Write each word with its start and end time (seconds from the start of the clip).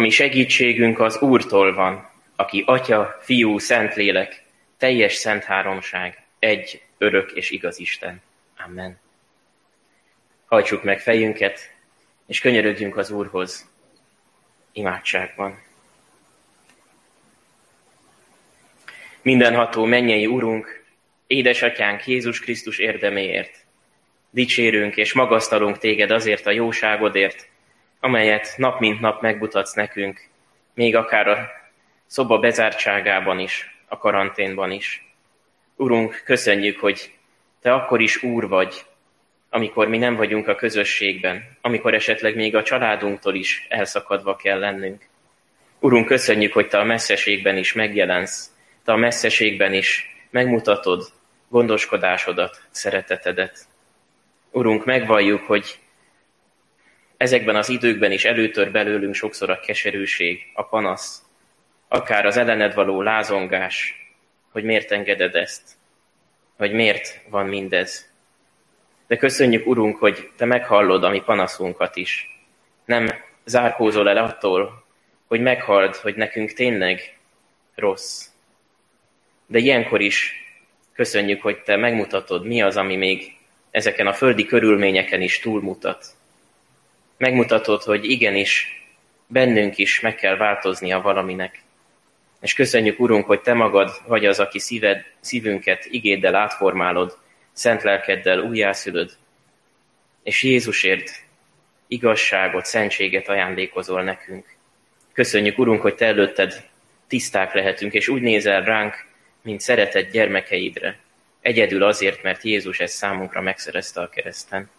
ami 0.00 0.10
segítségünk 0.10 1.00
az 1.00 1.18
Úrtól 1.18 1.74
van, 1.74 2.08
aki 2.36 2.62
Atya, 2.66 3.16
Fiú, 3.20 3.58
Szentlélek, 3.58 4.44
teljes 4.76 5.14
szent 5.14 5.44
háromság, 5.44 6.22
egy, 6.38 6.82
örök 6.98 7.32
és 7.32 7.50
igaz 7.50 7.78
Isten. 7.78 8.22
Amen. 8.66 8.98
Hajtsuk 10.46 10.82
meg 10.82 11.00
fejünket, 11.00 11.74
és 12.26 12.40
könyörögjünk 12.40 12.96
az 12.96 13.10
Úrhoz 13.10 13.70
imádságban. 14.72 15.62
Mindenható 19.22 19.84
mennyei 19.84 20.26
Urunk, 20.26 20.84
édesatyánk 21.26 22.06
Jézus 22.06 22.40
Krisztus 22.40 22.78
érdeméért, 22.78 23.64
dicsérünk 24.30 24.96
és 24.96 25.12
magasztalunk 25.12 25.78
téged 25.78 26.10
azért 26.10 26.46
a 26.46 26.50
jóságodért, 26.50 27.49
amelyet 28.00 28.54
nap 28.56 28.80
mint 28.80 29.00
nap 29.00 29.20
megmutatsz 29.22 29.72
nekünk, 29.72 30.28
még 30.74 30.96
akár 30.96 31.28
a 31.28 31.50
szoba 32.06 32.38
bezártságában 32.38 33.38
is, 33.38 33.82
a 33.88 33.98
karanténban 33.98 34.70
is. 34.70 35.14
Urunk, 35.76 36.22
köszönjük, 36.24 36.80
hogy 36.80 37.18
Te 37.60 37.72
akkor 37.72 38.00
is 38.00 38.22
Úr 38.22 38.48
vagy, 38.48 38.84
amikor 39.50 39.88
mi 39.88 39.98
nem 39.98 40.16
vagyunk 40.16 40.48
a 40.48 40.54
közösségben, 40.54 41.42
amikor 41.60 41.94
esetleg 41.94 42.34
még 42.34 42.56
a 42.56 42.62
családunktól 42.62 43.34
is 43.34 43.66
elszakadva 43.68 44.36
kell 44.36 44.58
lennünk. 44.58 45.08
Urunk, 45.78 46.06
köszönjük, 46.06 46.52
hogy 46.52 46.68
Te 46.68 46.78
a 46.78 46.84
messzeségben 46.84 47.56
is 47.56 47.72
megjelensz, 47.72 48.50
Te 48.84 48.92
a 48.92 48.96
messzeségben 48.96 49.72
is 49.72 50.16
megmutatod 50.30 51.12
gondoskodásodat, 51.48 52.62
szeretetedet. 52.70 53.58
Urunk, 54.50 54.84
megvalljuk, 54.84 55.42
hogy 55.46 55.78
ezekben 57.20 57.56
az 57.56 57.68
időkben 57.68 58.12
is 58.12 58.24
előtör 58.24 58.70
belőlünk 58.70 59.14
sokszor 59.14 59.50
a 59.50 59.60
keserűség, 59.60 60.50
a 60.54 60.62
panasz, 60.62 61.22
akár 61.88 62.26
az 62.26 62.36
ellened 62.36 62.74
való 62.74 63.02
lázongás, 63.02 63.94
hogy 64.52 64.64
miért 64.64 64.90
engeded 64.90 65.34
ezt, 65.34 65.62
hogy 66.56 66.72
miért 66.72 67.20
van 67.28 67.46
mindez. 67.46 68.12
De 69.06 69.16
köszönjük, 69.16 69.66
Urunk, 69.66 69.96
hogy 69.96 70.30
Te 70.36 70.44
meghallod 70.44 71.04
a 71.04 71.08
mi 71.08 71.20
panaszunkat 71.20 71.96
is. 71.96 72.40
Nem 72.84 73.10
zárkózol 73.44 74.08
el 74.08 74.16
attól, 74.16 74.84
hogy 75.26 75.40
meghald, 75.40 75.96
hogy 75.96 76.14
nekünk 76.14 76.52
tényleg 76.52 77.18
rossz. 77.74 78.26
De 79.46 79.58
ilyenkor 79.58 80.00
is 80.00 80.34
köszönjük, 80.92 81.42
hogy 81.42 81.62
Te 81.62 81.76
megmutatod, 81.76 82.46
mi 82.46 82.62
az, 82.62 82.76
ami 82.76 82.96
még 82.96 83.36
ezeken 83.70 84.06
a 84.06 84.12
földi 84.12 84.44
körülményeken 84.44 85.20
is 85.20 85.38
túlmutat. 85.38 86.18
Megmutatod, 87.20 87.82
hogy 87.82 88.10
igenis 88.10 88.82
bennünk 89.26 89.78
is 89.78 90.00
meg 90.00 90.14
kell 90.14 90.36
változnia 90.36 91.00
valaminek. 91.00 91.62
És 92.40 92.54
köszönjük, 92.54 93.00
Urunk, 93.00 93.26
hogy 93.26 93.40
Te 93.40 93.54
magad 93.54 93.90
vagy 94.06 94.26
az, 94.26 94.40
aki 94.40 94.58
szíved, 94.58 95.04
szívünket 95.20 95.84
igéddel 95.90 96.34
átformálod, 96.34 97.18
szent 97.52 97.82
lelkeddel 97.82 98.38
újjászülöd, 98.38 99.10
és 100.22 100.42
Jézusért 100.42 101.10
igazságot, 101.86 102.64
szentséget 102.64 103.28
ajándékozol 103.28 104.02
nekünk. 104.02 104.56
Köszönjük, 105.12 105.58
Urunk, 105.58 105.80
hogy 105.80 105.94
Te 105.94 106.06
előtted 106.06 106.68
tiszták 107.06 107.54
lehetünk, 107.54 107.92
és 107.92 108.08
úgy 108.08 108.22
nézel 108.22 108.64
ránk, 108.64 109.06
mint 109.42 109.60
szeretett 109.60 110.10
gyermekeidre. 110.10 110.98
Egyedül 111.40 111.82
azért, 111.82 112.22
mert 112.22 112.42
Jézus 112.42 112.80
ezt 112.80 112.94
számunkra 112.94 113.40
megszerezte 113.40 114.00
a 114.00 114.08
kereszten. 114.08 114.70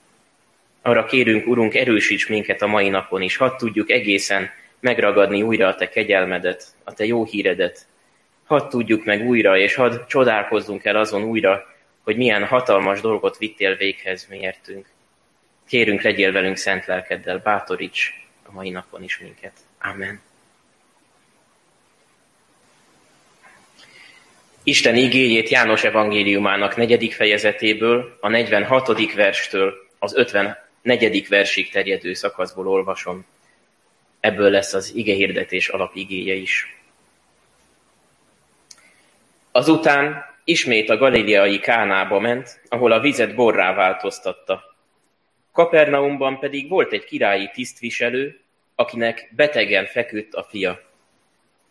Arra 0.82 1.06
kérünk, 1.06 1.48
Urunk, 1.48 1.76
erősíts 1.76 2.28
minket 2.28 2.62
a 2.62 2.68
mai 2.68 2.90
napon 2.90 3.22
is, 3.22 3.38
hadd 3.38 3.58
tudjuk 3.58 3.90
egészen 3.90 4.50
megragadni 4.80 5.42
újra 5.42 5.68
a 5.68 5.76
Te 5.76 5.90
kegyelmedet, 5.90 6.64
a 6.84 6.94
Te 6.94 7.06
jó 7.06 7.26
híredet. 7.26 7.86
Hadd 8.46 8.70
tudjuk 8.70 9.06
meg 9.06 9.28
újra, 9.28 9.58
és 9.58 9.76
hadd 9.76 10.08
csodálkozzunk 10.08 10.86
el 10.86 10.96
azon 10.96 11.23
újra, 11.23 11.66
hogy 12.04 12.17
milyen 12.17 12.45
hatalmas 12.45 13.02
dolgot 13.02 13.38
vittél 13.38 13.76
véghez 13.76 14.28
miértünk. 14.30 14.86
Kérünk, 15.67 16.02
legyél 16.02 16.32
velünk 16.32 16.58
szent 16.58 16.86
lelkeddel, 16.86 17.38
bátoríts 17.44 18.14
a 18.45 18.52
mai 18.52 18.70
napon 18.70 19.04
is 19.04 19.20
minket. 19.20 19.54
Amen. 19.82 20.22
Isten 24.64 24.95
igéjét 24.95 25.50
János 25.50 25.84
evangéliumának 25.84 26.76
negyedik 26.76 27.14
fejezetéből, 27.14 28.17
a 28.20 28.30
46. 28.30 29.14
verstől 29.14 29.73
az 30.00 30.16
54. 30.83 31.27
versig 31.27 31.71
terjedő 31.71 32.14
szakaszból 32.14 32.67
olvasom. 32.67 33.25
Ebből 34.19 34.49
lesz 34.49 34.73
az 34.73 34.95
igehirdetés 34.95 35.67
alapigéje 35.69 36.33
is. 36.33 36.80
Azután 39.52 40.25
ismét 40.43 40.89
a 40.89 40.97
galileai 40.97 41.59
Kánába 41.59 42.19
ment, 42.19 42.61
ahol 42.69 42.92
a 42.92 42.99
vizet 42.99 43.36
borrá 43.36 43.73
változtatta. 43.73 44.75
Kapernaumban 45.52 46.39
pedig 46.39 46.69
volt 46.69 46.92
egy 46.92 47.03
királyi 47.03 47.49
tisztviselő, 47.53 48.39
akinek 48.75 49.31
betegen 49.36 49.86
feküdt 49.86 50.33
a 50.33 50.43
fia. 50.43 50.81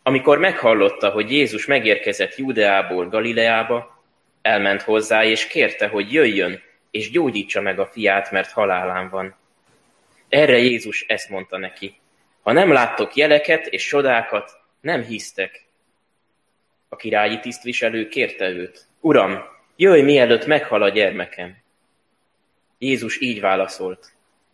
Amikor 0.03 0.39
meghallotta, 0.39 1.11
hogy 1.11 1.33
Jézus 1.33 1.67
megérkezett 1.67 2.37
Judeából 2.37 3.09
Galileába, 3.09 4.03
elment 4.43 4.83
hozzá 4.83 5.25
és 5.25 5.47
kérte, 5.47 5.89
hogy 5.89 6.13
jöjjön 6.13 6.63
és 6.91 7.11
gyógyítsa 7.11 7.61
meg 7.61 7.79
a 7.79 7.87
fiát, 7.87 8.31
mert 8.31 8.51
halálán 8.51 9.09
van. 9.09 9.35
Erre 10.29 10.59
Jézus 10.59 11.05
ezt 11.09 11.29
mondta 11.29 11.59
neki. 11.59 11.95
Ha 12.43 12.53
nem 12.53 12.73
láttok 12.73 13.15
jeleket 13.15 13.67
és 13.67 13.87
csodákat, 13.87 14.51
nem 14.81 15.03
hisztek. 15.03 15.65
A 16.89 16.97
királyi 16.97 17.39
tisztviselő 17.39 18.09
kérte 18.09 18.49
őt. 18.49 18.87
Uram, 19.01 19.45
jöjj 19.77 20.03
mielőtt 20.03 20.47
meghal 20.47 20.83
a 20.83 20.89
gyermekem. 20.89 21.57
Jézus 22.79 23.21
így 23.21 23.41
válaszolt. 23.41 24.13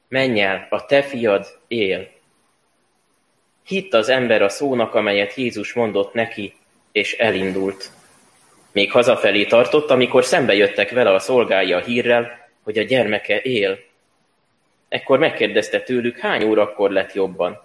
Menj 0.08 0.40
el, 0.40 0.66
a 0.70 0.84
te 0.84 1.02
fiad 1.02 1.46
él. 1.68 2.08
Hitt 3.64 3.94
az 3.94 4.08
ember 4.08 4.42
a 4.42 4.48
szónak, 4.48 4.94
amelyet 4.94 5.34
Jézus 5.34 5.72
mondott 5.72 6.12
neki, 6.12 6.54
és 6.92 7.12
elindult. 7.12 7.90
Még 8.76 8.90
hazafelé 8.90 9.44
tartott, 9.44 9.90
amikor 9.90 10.24
szembe 10.24 10.54
jöttek 10.54 10.90
vele 10.90 11.14
a 11.14 11.18
szolgái 11.18 11.72
a 11.72 11.78
hírrel, 11.78 12.48
hogy 12.62 12.78
a 12.78 12.82
gyermeke 12.82 13.40
él. 13.40 13.78
Ekkor 14.88 15.18
megkérdezte 15.18 15.80
tőlük, 15.80 16.18
hány 16.18 16.44
órakor 16.44 16.90
lett 16.90 17.12
jobban. 17.12 17.62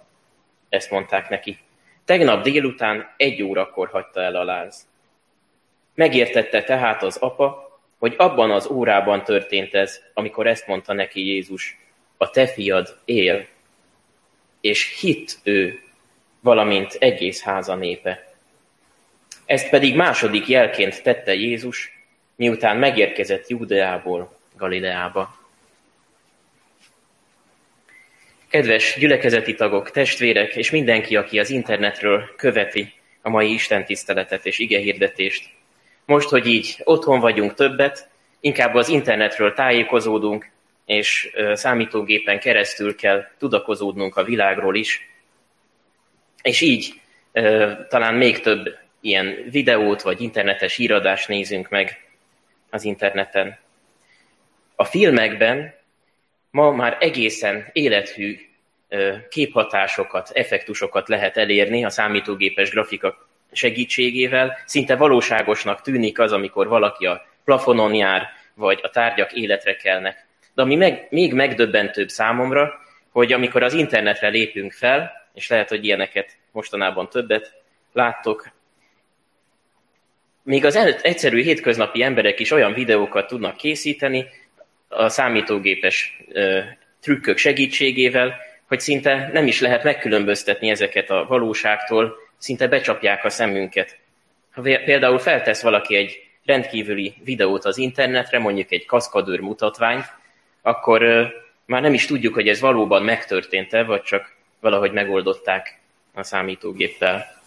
Ezt 0.68 0.90
mondták 0.90 1.28
neki. 1.28 1.58
Tegnap 2.04 2.42
délután 2.42 3.14
egy 3.16 3.42
órakor 3.42 3.88
hagyta 3.88 4.20
el 4.20 4.36
a 4.36 4.44
láz. 4.44 4.86
Megértette 5.94 6.62
tehát 6.62 7.02
az 7.02 7.16
apa, 7.16 7.78
hogy 7.98 8.14
abban 8.16 8.50
az 8.50 8.66
órában 8.66 9.24
történt 9.24 9.74
ez, 9.74 10.02
amikor 10.14 10.46
ezt 10.46 10.66
mondta 10.66 10.92
neki 10.92 11.26
Jézus, 11.26 11.78
a 12.16 12.30
te 12.30 12.46
fiad 12.46 12.96
él. 13.04 13.46
És 14.60 15.00
hitt 15.00 15.38
ő, 15.42 15.82
valamint 16.40 16.92
egész 16.92 17.42
háza 17.42 17.74
népe. 17.74 18.31
Ezt 19.46 19.70
pedig 19.70 19.96
második 19.96 20.48
jelként 20.48 21.02
tette 21.02 21.34
Jézus, 21.34 21.98
miután 22.36 22.76
megérkezett 22.76 23.48
Júdeából 23.48 24.38
Galileába. 24.56 25.40
Kedves 28.48 28.96
gyülekezeti 28.98 29.54
tagok, 29.54 29.90
testvérek 29.90 30.56
és 30.56 30.70
mindenki, 30.70 31.16
aki 31.16 31.38
az 31.38 31.50
internetről 31.50 32.34
követi 32.36 32.92
a 33.22 33.28
mai 33.28 33.52
Isten 33.52 33.84
tiszteletet 33.84 34.46
és 34.46 34.58
igehirdetést. 34.58 35.50
Most, 36.04 36.28
hogy 36.28 36.46
így 36.46 36.76
otthon 36.84 37.20
vagyunk 37.20 37.54
többet, 37.54 38.08
inkább 38.40 38.74
az 38.74 38.88
internetről 38.88 39.52
tájékozódunk, 39.54 40.50
és 40.86 41.32
számítógépen 41.52 42.38
keresztül 42.38 42.96
kell 42.96 43.26
tudakozódnunk 43.38 44.16
a 44.16 44.24
világról 44.24 44.76
is. 44.76 45.08
És 46.42 46.60
így 46.60 47.00
talán 47.88 48.14
még 48.14 48.40
több 48.40 48.76
ilyen 49.02 49.36
videót 49.50 50.02
vagy 50.02 50.20
internetes 50.20 50.78
íradást 50.78 51.28
nézünk 51.28 51.68
meg 51.68 52.08
az 52.70 52.84
interneten. 52.84 53.58
A 54.76 54.84
filmekben 54.84 55.74
ma 56.50 56.70
már 56.70 56.96
egészen 57.00 57.68
élethű 57.72 58.38
képhatásokat, 59.28 60.30
effektusokat 60.32 61.08
lehet 61.08 61.36
elérni 61.36 61.84
a 61.84 61.90
számítógépes 61.90 62.70
grafika 62.70 63.28
segítségével. 63.52 64.58
Szinte 64.64 64.96
valóságosnak 64.96 65.80
tűnik 65.80 66.18
az, 66.18 66.32
amikor 66.32 66.68
valaki 66.68 67.06
a 67.06 67.26
plafonon 67.44 67.94
jár, 67.94 68.28
vagy 68.54 68.80
a 68.82 68.90
tárgyak 68.90 69.32
életre 69.32 69.76
kelnek. 69.76 70.26
De 70.54 70.62
ami 70.62 70.76
meg, 70.76 71.06
még 71.10 71.32
megdöbbentőbb 71.32 72.08
számomra, 72.08 72.80
hogy 73.10 73.32
amikor 73.32 73.62
az 73.62 73.72
internetre 73.72 74.28
lépünk 74.28 74.72
fel, 74.72 75.12
és 75.34 75.48
lehet, 75.48 75.68
hogy 75.68 75.84
ilyeneket 75.84 76.36
mostanában 76.50 77.08
többet 77.08 77.54
láttok, 77.92 78.50
még 80.42 80.64
az 80.64 80.76
egyszerű 81.02 81.42
hétköznapi 81.42 82.02
emberek 82.02 82.40
is 82.40 82.50
olyan 82.50 82.72
videókat 82.72 83.26
tudnak 83.26 83.56
készíteni 83.56 84.26
a 84.88 85.08
számítógépes 85.08 86.22
trükkök 87.00 87.36
segítségével, 87.36 88.36
hogy 88.68 88.80
szinte 88.80 89.30
nem 89.32 89.46
is 89.46 89.60
lehet 89.60 89.84
megkülönböztetni 89.84 90.70
ezeket 90.70 91.10
a 91.10 91.24
valóságtól, 91.28 92.16
szinte 92.38 92.68
becsapják 92.68 93.24
a 93.24 93.30
szemünket. 93.30 93.98
Ha 94.52 94.62
például 94.62 95.18
feltesz 95.18 95.62
valaki 95.62 95.96
egy 95.96 96.26
rendkívüli 96.44 97.14
videót 97.24 97.64
az 97.64 97.78
internetre, 97.78 98.38
mondjuk 98.38 98.72
egy 98.72 98.86
kaszkadőr 98.86 99.40
mutatványt, 99.40 100.04
akkor 100.62 101.02
már 101.66 101.82
nem 101.82 101.94
is 101.94 102.06
tudjuk, 102.06 102.34
hogy 102.34 102.48
ez 102.48 102.60
valóban 102.60 103.02
megtörtént-e, 103.02 103.82
vagy 103.84 104.02
csak 104.02 104.34
valahogy 104.60 104.92
megoldották 104.92 105.78
a 106.14 106.22
számítógéppel. 106.22 107.42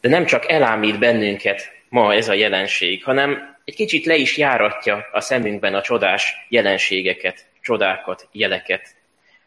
De 0.00 0.08
nem 0.08 0.24
csak 0.24 0.50
elámít 0.50 0.98
bennünket 0.98 1.77
ma 1.88 2.14
ez 2.14 2.28
a 2.28 2.32
jelenség, 2.32 3.04
hanem 3.04 3.56
egy 3.64 3.74
kicsit 3.74 4.04
le 4.04 4.14
is 4.14 4.36
járatja 4.36 5.06
a 5.12 5.20
szemünkben 5.20 5.74
a 5.74 5.82
csodás 5.82 6.46
jelenségeket, 6.48 7.46
csodákat, 7.60 8.28
jeleket. 8.32 8.96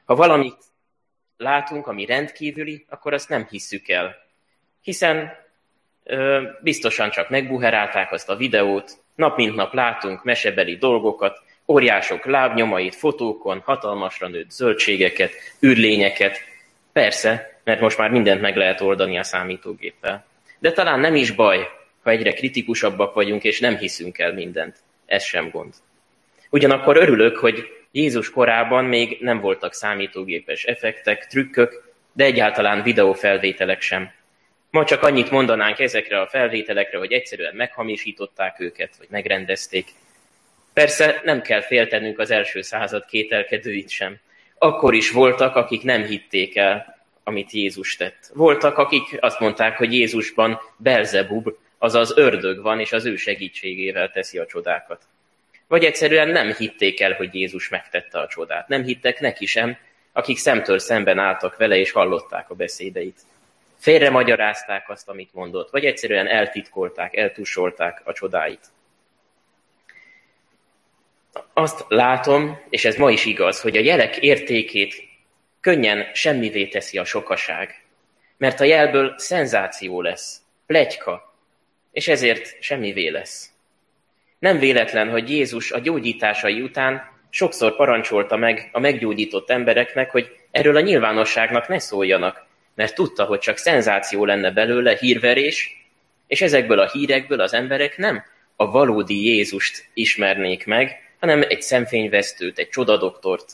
Ha 0.05 0.15
valamit 0.15 0.57
látunk, 1.37 1.87
ami 1.87 2.05
rendkívüli, 2.05 2.85
akkor 2.89 3.13
azt 3.13 3.29
nem 3.29 3.47
hisszük 3.49 3.89
el. 3.89 4.15
Hiszen 4.81 5.37
ö, 6.03 6.41
biztosan 6.61 7.09
csak 7.09 7.29
megbuherálták 7.29 8.11
azt 8.11 8.29
a 8.29 8.35
videót, 8.35 8.91
nap 9.15 9.37
mint 9.37 9.55
nap 9.55 9.73
látunk 9.73 10.23
mesebeli 10.23 10.75
dolgokat, 10.75 11.41
óriások 11.67 12.25
lábnyomait 12.25 12.95
fotókon, 12.95 13.61
hatalmasra 13.65 14.27
nőtt 14.27 14.51
zöldségeket, 14.51 15.31
űrlényeket. 15.65 16.37
Persze, 16.93 17.59
mert 17.63 17.79
most 17.79 17.97
már 17.97 18.09
mindent 18.09 18.41
meg 18.41 18.55
lehet 18.55 18.81
oldani 18.81 19.17
a 19.17 19.23
számítógéppel. 19.23 20.25
De 20.59 20.71
talán 20.71 20.99
nem 20.99 21.15
is 21.15 21.31
baj, 21.31 21.67
ha 22.03 22.09
egyre 22.09 22.33
kritikusabbak 22.33 23.13
vagyunk, 23.13 23.43
és 23.43 23.59
nem 23.59 23.77
hiszünk 23.77 24.17
el 24.17 24.33
mindent. 24.33 24.77
Ez 25.05 25.23
sem 25.23 25.49
gond. 25.49 25.73
Ugyanakkor 26.49 26.97
örülök, 26.97 27.37
hogy 27.37 27.67
Jézus 27.91 28.29
korában 28.29 28.85
még 28.85 29.17
nem 29.19 29.39
voltak 29.39 29.73
számítógépes 29.73 30.63
effektek, 30.63 31.27
trükkök, 31.27 31.93
de 32.13 32.23
egyáltalán 32.23 32.83
videófelvételek 32.83 33.81
sem. 33.81 34.11
Ma 34.69 34.85
csak 34.85 35.03
annyit 35.03 35.31
mondanánk 35.31 35.79
ezekre 35.79 36.21
a 36.21 36.27
felvételekre, 36.27 36.97
hogy 36.97 37.11
egyszerűen 37.11 37.55
meghamisították 37.55 38.59
őket, 38.59 38.95
vagy 38.97 39.07
megrendezték. 39.09 39.87
Persze 40.73 41.21
nem 41.23 41.41
kell 41.41 41.61
féltenünk 41.61 42.19
az 42.19 42.31
első 42.31 42.61
század 42.61 43.05
kételkedőit 43.05 43.89
sem. 43.89 44.19
Akkor 44.57 44.93
is 44.93 45.11
voltak, 45.11 45.55
akik 45.55 45.83
nem 45.83 46.03
hitték 46.03 46.55
el, 46.55 46.97
amit 47.23 47.51
Jézus 47.51 47.95
tett. 47.95 48.31
Voltak, 48.33 48.77
akik 48.77 49.17
azt 49.19 49.39
mondták, 49.39 49.77
hogy 49.77 49.93
Jézusban 49.93 50.59
Belzebub, 50.77 51.49
azaz 51.83 52.17
ördög 52.17 52.61
van, 52.61 52.79
és 52.79 52.91
az 52.91 53.05
ő 53.05 53.15
segítségével 53.15 54.11
teszi 54.11 54.37
a 54.37 54.45
csodákat. 54.45 55.01
Vagy 55.67 55.83
egyszerűen 55.83 56.27
nem 56.27 56.53
hitték 56.53 57.01
el, 57.01 57.13
hogy 57.13 57.35
Jézus 57.35 57.69
megtette 57.69 58.19
a 58.19 58.27
csodát. 58.27 58.67
Nem 58.67 58.83
hittek 58.83 59.19
neki 59.19 59.45
sem, 59.45 59.77
akik 60.11 60.37
szemtől 60.37 60.79
szemben 60.79 61.19
álltak 61.19 61.57
vele, 61.57 61.77
és 61.77 61.91
hallották 61.91 62.49
a 62.49 62.55
beszédeit. 62.55 63.19
Félre 63.77 64.09
magyarázták 64.09 64.89
azt, 64.89 65.09
amit 65.09 65.33
mondott, 65.33 65.69
vagy 65.69 65.85
egyszerűen 65.85 66.27
eltitkolták, 66.27 67.15
eltusolták 67.15 68.01
a 68.03 68.13
csodáit. 68.13 68.65
Azt 71.53 71.85
látom, 71.87 72.61
és 72.69 72.85
ez 72.85 72.95
ma 72.95 73.11
is 73.11 73.25
igaz, 73.25 73.61
hogy 73.61 73.77
a 73.77 73.81
jelek 73.81 74.17
értékét 74.17 74.95
könnyen 75.61 76.05
semmivé 76.13 76.67
teszi 76.67 76.97
a 76.97 77.05
sokaság. 77.05 77.83
Mert 78.37 78.59
a 78.59 78.63
jelből 78.63 79.13
szenzáció 79.17 80.01
lesz, 80.01 80.41
plegyka, 80.65 81.30
és 81.91 82.07
ezért 82.07 82.57
semmivé 82.59 83.07
lesz. 83.07 83.49
Nem 84.39 84.59
véletlen, 84.59 85.09
hogy 85.09 85.29
Jézus 85.29 85.71
a 85.71 85.79
gyógyításai 85.79 86.61
után 86.61 87.09
sokszor 87.29 87.75
parancsolta 87.75 88.35
meg 88.35 88.69
a 88.71 88.79
meggyógyított 88.79 89.49
embereknek, 89.49 90.11
hogy 90.11 90.31
erről 90.51 90.75
a 90.75 90.81
nyilvánosságnak 90.81 91.67
ne 91.67 91.79
szóljanak, 91.79 92.45
mert 92.75 92.95
tudta, 92.95 93.23
hogy 93.23 93.39
csak 93.39 93.57
szenzáció 93.57 94.25
lenne 94.25 94.51
belőle, 94.51 94.97
hírverés, 94.97 95.85
és 96.27 96.41
ezekből 96.41 96.79
a 96.79 96.89
hírekből 96.89 97.41
az 97.41 97.53
emberek 97.53 97.97
nem 97.97 98.23
a 98.55 98.71
valódi 98.71 99.25
Jézust 99.25 99.89
ismernék 99.93 100.65
meg, 100.65 101.15
hanem 101.19 101.41
egy 101.41 101.61
szemfényvesztőt, 101.61 102.59
egy 102.59 102.69
csodadoktort. 102.69 103.51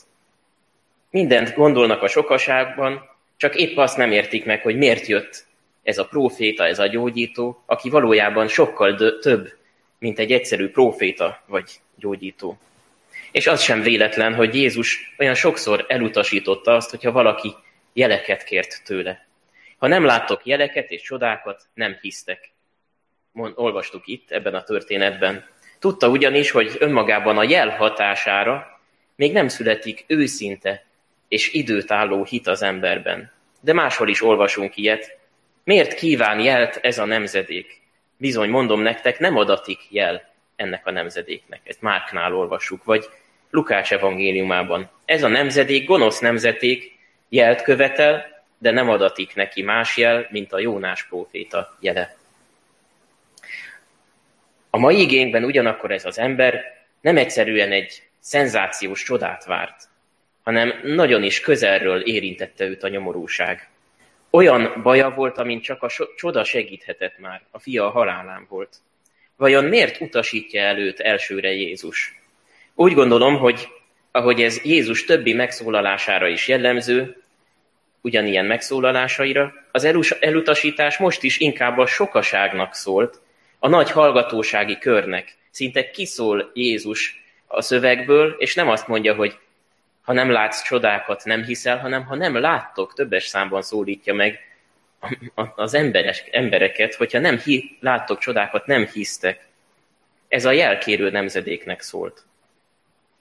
Mindent 1.10 1.54
gondolnak 1.54 2.02
a 2.02 2.08
sokaságban, 2.08 3.10
csak 3.36 3.56
épp 3.56 3.76
azt 3.76 3.96
nem 3.96 4.12
értik 4.12 4.44
meg, 4.44 4.62
hogy 4.62 4.76
miért 4.76 5.06
jött 5.06 5.46
ez 5.88 5.98
a 5.98 6.06
próféta, 6.06 6.66
ez 6.66 6.78
a 6.78 6.86
gyógyító, 6.86 7.62
aki 7.66 7.90
valójában 7.90 8.48
sokkal 8.48 9.18
több, 9.18 9.56
mint 9.98 10.18
egy 10.18 10.32
egyszerű 10.32 10.68
próféta 10.68 11.42
vagy 11.46 11.70
gyógyító. 11.96 12.58
És 13.32 13.46
az 13.46 13.62
sem 13.62 13.82
véletlen, 13.82 14.34
hogy 14.34 14.54
Jézus 14.54 15.14
olyan 15.18 15.34
sokszor 15.34 15.84
elutasította 15.88 16.74
azt, 16.74 16.90
hogyha 16.90 17.12
valaki 17.12 17.54
jeleket 17.92 18.44
kért 18.44 18.84
tőle. 18.84 19.26
Ha 19.78 19.86
nem 19.86 20.04
láttok 20.04 20.46
jeleket 20.46 20.90
és 20.90 21.02
csodákat, 21.02 21.62
nem 21.74 21.98
hisztek. 22.00 22.50
Olvastuk 23.54 24.06
itt 24.06 24.30
ebben 24.30 24.54
a 24.54 24.62
történetben. 24.62 25.44
Tudta 25.78 26.08
ugyanis, 26.08 26.50
hogy 26.50 26.76
önmagában 26.78 27.38
a 27.38 27.42
jel 27.42 27.68
hatására 27.68 28.80
még 29.14 29.32
nem 29.32 29.48
születik 29.48 30.04
őszinte 30.06 30.84
és 31.28 31.52
időtálló 31.52 32.24
hit 32.24 32.46
az 32.46 32.62
emberben. 32.62 33.32
De 33.60 33.72
máshol 33.72 34.08
is 34.08 34.22
olvasunk 34.22 34.76
ilyet. 34.76 35.17
Miért 35.68 35.94
kíván 35.94 36.40
jelt 36.40 36.78
ez 36.82 36.98
a 36.98 37.04
nemzedék? 37.04 37.80
Bizony, 38.16 38.48
mondom 38.48 38.80
nektek, 38.80 39.18
nem 39.18 39.36
adatik 39.36 39.78
jel 39.90 40.34
ennek 40.56 40.86
a 40.86 40.90
nemzedéknek. 40.90 41.60
Ezt 41.64 41.82
Márknál 41.82 42.34
olvassuk, 42.34 42.84
vagy 42.84 43.04
Lukács 43.50 43.92
evangéliumában. 43.92 44.90
Ez 45.04 45.22
a 45.22 45.28
nemzedék, 45.28 45.86
gonosz 45.86 46.18
nemzedék 46.18 46.98
jelt 47.28 47.62
követel, 47.62 48.42
de 48.58 48.70
nem 48.70 48.88
adatik 48.88 49.34
neki 49.34 49.62
más 49.62 49.96
jel, 49.96 50.26
mint 50.30 50.52
a 50.52 50.58
Jónás 50.58 51.04
próféta 51.04 51.76
jele. 51.80 52.16
A 54.70 54.78
mai 54.78 55.00
igényben 55.00 55.44
ugyanakkor 55.44 55.90
ez 55.90 56.04
az 56.04 56.18
ember 56.18 56.64
nem 57.00 57.16
egyszerűen 57.16 57.72
egy 57.72 58.02
szenzációs 58.20 59.02
csodát 59.02 59.44
várt, 59.44 59.88
hanem 60.42 60.80
nagyon 60.82 61.22
is 61.22 61.40
közelről 61.40 62.00
érintette 62.00 62.64
őt 62.64 62.82
a 62.82 62.88
nyomorúság. 62.88 63.68
Olyan 64.30 64.80
baja 64.82 65.10
volt, 65.10 65.38
amint 65.38 65.62
csak 65.62 65.82
a 65.82 65.90
csoda 66.16 66.44
segíthetett 66.44 67.18
már, 67.18 67.42
a 67.50 67.58
fia 67.58 67.86
a 67.86 67.90
halálán 67.90 68.46
volt. 68.48 68.76
Vajon 69.36 69.64
miért 69.64 70.00
utasítja 70.00 70.60
el 70.62 70.78
őt 70.78 71.00
elsőre 71.00 71.52
Jézus? 71.52 72.20
Úgy 72.74 72.94
gondolom, 72.94 73.38
hogy 73.38 73.68
ahogy 74.10 74.42
ez 74.42 74.64
Jézus 74.64 75.04
többi 75.04 75.32
megszólalására 75.32 76.28
is 76.28 76.48
jellemző, 76.48 77.22
ugyanilyen 78.00 78.44
megszólalásaira, 78.44 79.52
az 79.72 79.84
elutasítás 80.20 80.96
most 80.96 81.22
is 81.22 81.38
inkább 81.38 81.78
a 81.78 81.86
sokaságnak 81.86 82.74
szólt, 82.74 83.20
a 83.58 83.68
nagy 83.68 83.90
hallgatósági 83.90 84.78
körnek. 84.78 85.36
Szinte 85.50 85.90
kiszól 85.90 86.50
Jézus 86.54 87.22
a 87.46 87.62
szövegből, 87.62 88.34
és 88.38 88.54
nem 88.54 88.68
azt 88.68 88.88
mondja, 88.88 89.14
hogy 89.14 89.38
ha 90.08 90.14
nem 90.14 90.30
látsz 90.30 90.62
csodákat, 90.62 91.24
nem 91.24 91.44
hiszel, 91.44 91.78
hanem 91.78 92.04
ha 92.04 92.14
nem 92.14 92.36
láttok, 92.40 92.94
többes 92.94 93.24
számban 93.24 93.62
szólítja 93.62 94.14
meg 94.14 94.40
az 95.54 95.74
emberes, 95.74 96.24
embereket, 96.30 96.94
hogyha 96.94 97.18
nem 97.18 97.38
hi, 97.38 97.76
láttok 97.80 98.18
csodákat, 98.18 98.66
nem 98.66 98.86
hisztek. 98.86 99.46
Ez 100.28 100.44
a 100.44 100.50
jelkérő 100.50 101.10
nemzedéknek 101.10 101.80
szólt. 101.80 102.24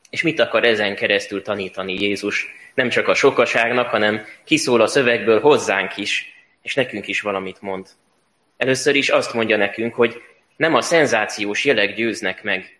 És 0.10 0.22
mit 0.22 0.40
akar 0.40 0.64
ezen 0.64 0.96
keresztül 0.96 1.42
tanítani 1.42 1.94
Jézus? 1.94 2.48
Nem 2.74 2.90
csak 2.90 3.08
a 3.08 3.14
sokaságnak, 3.14 3.88
hanem 3.88 4.26
kiszól 4.44 4.82
a 4.82 4.88
szövegből 4.88 5.40
hozzánk 5.40 5.98
is, 5.98 6.26
és 6.62 6.74
nekünk 6.74 7.08
is 7.08 7.22
valamit 7.22 7.62
mond. 7.62 7.88
Először 8.58 8.96
is 8.96 9.10
azt 9.10 9.34
mondja 9.34 9.58
nekünk, 9.58 9.96
hogy 9.96 10.22
nem 10.56 10.76
a 10.76 10.82
szenzációs 10.82 11.66
jelek 11.66 11.96
győznek 11.96 12.44
meg, 12.44 12.80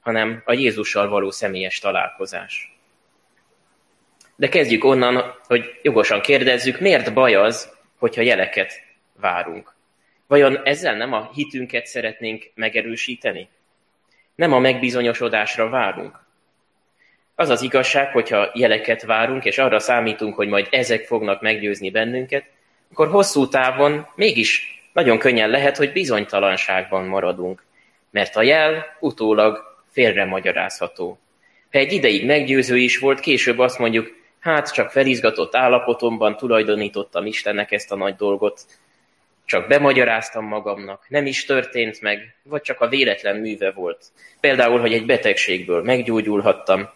hanem 0.00 0.42
a 0.44 0.52
Jézussal 0.52 1.08
való 1.08 1.30
személyes 1.30 1.78
találkozás. 1.78 2.77
De 4.38 4.48
kezdjük 4.48 4.84
onnan, 4.84 5.34
hogy 5.46 5.78
jogosan 5.82 6.20
kérdezzük, 6.20 6.80
miért 6.80 7.12
baj 7.12 7.34
az, 7.34 7.72
hogyha 7.96 8.22
jeleket 8.22 8.82
várunk? 9.20 9.74
Vajon 10.26 10.60
ezzel 10.64 10.96
nem 10.96 11.12
a 11.12 11.30
hitünket 11.34 11.86
szeretnénk 11.86 12.50
megerősíteni? 12.54 13.48
Nem 14.34 14.52
a 14.52 14.58
megbizonyosodásra 14.58 15.68
várunk? 15.68 16.20
Az 17.34 17.48
az 17.48 17.62
igazság, 17.62 18.12
hogyha 18.12 18.50
jeleket 18.54 19.02
várunk, 19.02 19.44
és 19.44 19.58
arra 19.58 19.78
számítunk, 19.78 20.34
hogy 20.34 20.48
majd 20.48 20.66
ezek 20.70 21.04
fognak 21.04 21.40
meggyőzni 21.40 21.90
bennünket, 21.90 22.44
akkor 22.92 23.08
hosszú 23.08 23.48
távon 23.48 24.06
mégis 24.14 24.80
nagyon 24.92 25.18
könnyen 25.18 25.50
lehet, 25.50 25.76
hogy 25.76 25.92
bizonytalanságban 25.92 27.04
maradunk, 27.04 27.64
mert 28.10 28.36
a 28.36 28.42
jel 28.42 28.96
utólag 29.00 29.82
félre 29.90 30.24
magyarázható. 30.24 31.18
Ha 31.72 31.78
egy 31.78 31.92
ideig 31.92 32.26
meggyőző 32.26 32.76
is 32.76 32.98
volt, 32.98 33.20
később 33.20 33.58
azt 33.58 33.78
mondjuk, 33.78 34.17
Hát 34.40 34.72
csak 34.72 34.90
felizgatott 34.90 35.54
állapotomban 35.54 36.36
tulajdonítottam 36.36 37.26
Istennek 37.26 37.72
ezt 37.72 37.92
a 37.92 37.96
nagy 37.96 38.16
dolgot, 38.16 38.60
csak 39.44 39.68
bemagyaráztam 39.68 40.44
magamnak, 40.44 41.04
nem 41.08 41.26
is 41.26 41.44
történt 41.44 42.00
meg, 42.00 42.34
vagy 42.42 42.60
csak 42.60 42.80
a 42.80 42.88
véletlen 42.88 43.36
műve 43.36 43.70
volt. 43.70 44.04
Például, 44.40 44.80
hogy 44.80 44.92
egy 44.92 45.06
betegségből 45.06 45.82
meggyógyulhattam, 45.82 46.88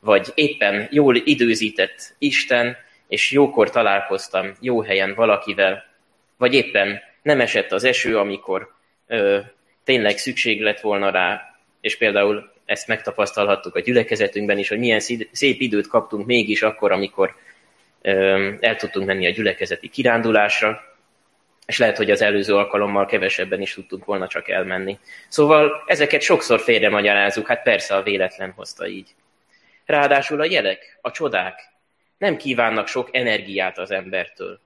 vagy 0.00 0.28
éppen 0.34 0.88
jól 0.90 1.16
időzített 1.16 2.14
Isten, 2.18 2.76
és 3.08 3.30
jókor 3.30 3.70
találkoztam 3.70 4.52
jó 4.60 4.82
helyen 4.82 5.14
valakivel, 5.14 5.84
vagy 6.36 6.54
éppen 6.54 7.00
nem 7.22 7.40
esett 7.40 7.72
az 7.72 7.84
eső, 7.84 8.18
amikor 8.18 8.74
ö, 9.06 9.38
tényleg 9.84 10.18
szükség 10.18 10.62
lett 10.62 10.80
volna 10.80 11.10
rá, 11.10 11.54
és 11.80 11.96
például 11.96 12.49
ezt 12.70 12.86
megtapasztalhattuk 12.86 13.74
a 13.74 13.80
gyülekezetünkben 13.80 14.58
is, 14.58 14.68
hogy 14.68 14.78
milyen 14.78 15.00
szép 15.32 15.60
időt 15.60 15.86
kaptunk 15.86 16.26
mégis 16.26 16.62
akkor, 16.62 16.92
amikor 16.92 17.34
el 18.60 18.76
tudtunk 18.76 19.06
menni 19.06 19.26
a 19.26 19.30
gyülekezeti 19.30 19.88
kirándulásra, 19.88 20.82
és 21.66 21.78
lehet, 21.78 21.96
hogy 21.96 22.10
az 22.10 22.22
előző 22.22 22.54
alkalommal 22.54 23.06
kevesebben 23.06 23.60
is 23.60 23.74
tudtunk 23.74 24.04
volna 24.04 24.26
csak 24.26 24.48
elmenni. 24.48 24.98
Szóval 25.28 25.82
ezeket 25.86 26.20
sokszor 26.20 26.60
félre 26.60 26.88
magyarázzuk, 26.88 27.46
hát 27.46 27.62
persze 27.62 27.94
a 27.94 28.02
véletlen 28.02 28.52
hozta 28.56 28.86
így. 28.86 29.08
Ráadásul 29.86 30.40
a 30.40 30.44
jelek, 30.44 30.98
a 31.00 31.10
csodák 31.10 31.60
nem 32.18 32.36
kívánnak 32.36 32.86
sok 32.86 33.08
energiát 33.12 33.78
az 33.78 33.90
embertől. 33.90 34.60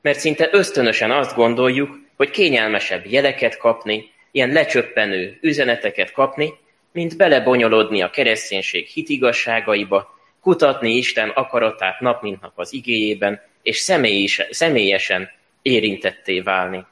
Mert 0.00 0.18
szinte 0.18 0.48
ösztönösen 0.52 1.10
azt 1.10 1.34
gondoljuk, 1.34 1.98
hogy 2.16 2.30
kényelmesebb 2.30 3.06
jeleket 3.06 3.56
kapni, 3.56 4.10
ilyen 4.30 4.50
lecsöppenő 4.50 5.38
üzeneteket 5.40 6.12
kapni, 6.12 6.60
mint 6.92 7.16
belebonyolodni 7.16 8.02
a 8.02 8.10
kereszténység 8.10 8.86
hitigasságaiba, 8.86 10.18
kutatni 10.40 10.90
Isten 10.90 11.28
akaratát 11.28 12.00
nap 12.00 12.22
mint 12.22 12.40
nap 12.40 12.52
az 12.54 12.72
igéjében, 12.72 13.40
és 13.62 13.78
személyesen 14.50 15.30
érintetté 15.62 16.40
válni. 16.40 16.86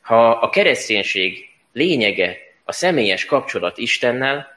Ha 0.00 0.30
a 0.30 0.48
kereszténység 0.48 1.48
lényege 1.72 2.36
a 2.64 2.72
személyes 2.72 3.24
kapcsolat 3.24 3.78
Istennel, 3.78 4.54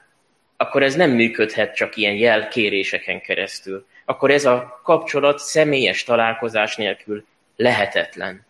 akkor 0.57 0.83
ez 0.83 0.95
nem 0.95 1.11
működhet 1.11 1.75
csak 1.75 1.95
ilyen 1.95 2.15
jelkéréseken 2.15 3.21
keresztül. 3.21 3.85
Akkor 4.05 4.31
ez 4.31 4.45
a 4.45 4.79
kapcsolat 4.83 5.39
személyes 5.39 6.03
találkozás 6.03 6.75
nélkül 6.75 7.25
lehetetlen. 7.55 8.45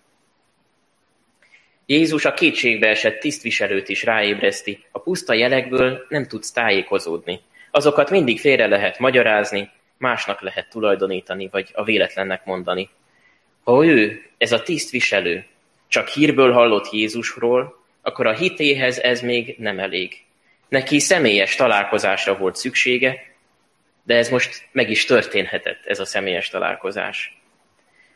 Jézus 1.91 2.25
a 2.25 2.33
kétségbe 2.33 2.87
esett 2.87 3.19
tisztviselőt 3.19 3.89
is 3.89 4.03
ráébreszti, 4.03 4.83
a 4.91 4.99
puszta 4.99 5.33
jelekből 5.33 6.05
nem 6.09 6.27
tudsz 6.27 6.51
tájékozódni. 6.51 7.39
Azokat 7.71 8.09
mindig 8.09 8.39
félre 8.39 8.67
lehet 8.67 8.99
magyarázni, 8.99 9.69
másnak 9.97 10.41
lehet 10.41 10.69
tulajdonítani, 10.69 11.47
vagy 11.51 11.69
a 11.73 11.83
véletlennek 11.83 12.45
mondani. 12.45 12.89
Ha 13.63 13.85
ő, 13.85 14.21
ez 14.37 14.51
a 14.51 14.61
tisztviselő, 14.61 15.45
csak 15.87 16.07
hírből 16.07 16.51
hallott 16.51 16.91
Jézusról, 16.91 17.83
akkor 18.01 18.27
a 18.27 18.33
hitéhez 18.33 18.99
ez 18.99 19.21
még 19.21 19.55
nem 19.57 19.79
elég. 19.79 20.23
Neki 20.67 20.99
személyes 20.99 21.55
találkozásra 21.55 22.37
volt 22.37 22.55
szüksége, 22.55 23.23
de 24.03 24.15
ez 24.15 24.29
most 24.29 24.67
meg 24.71 24.89
is 24.89 25.05
történhetett, 25.05 25.85
ez 25.85 25.99
a 25.99 26.05
személyes 26.05 26.49
találkozás. 26.49 27.37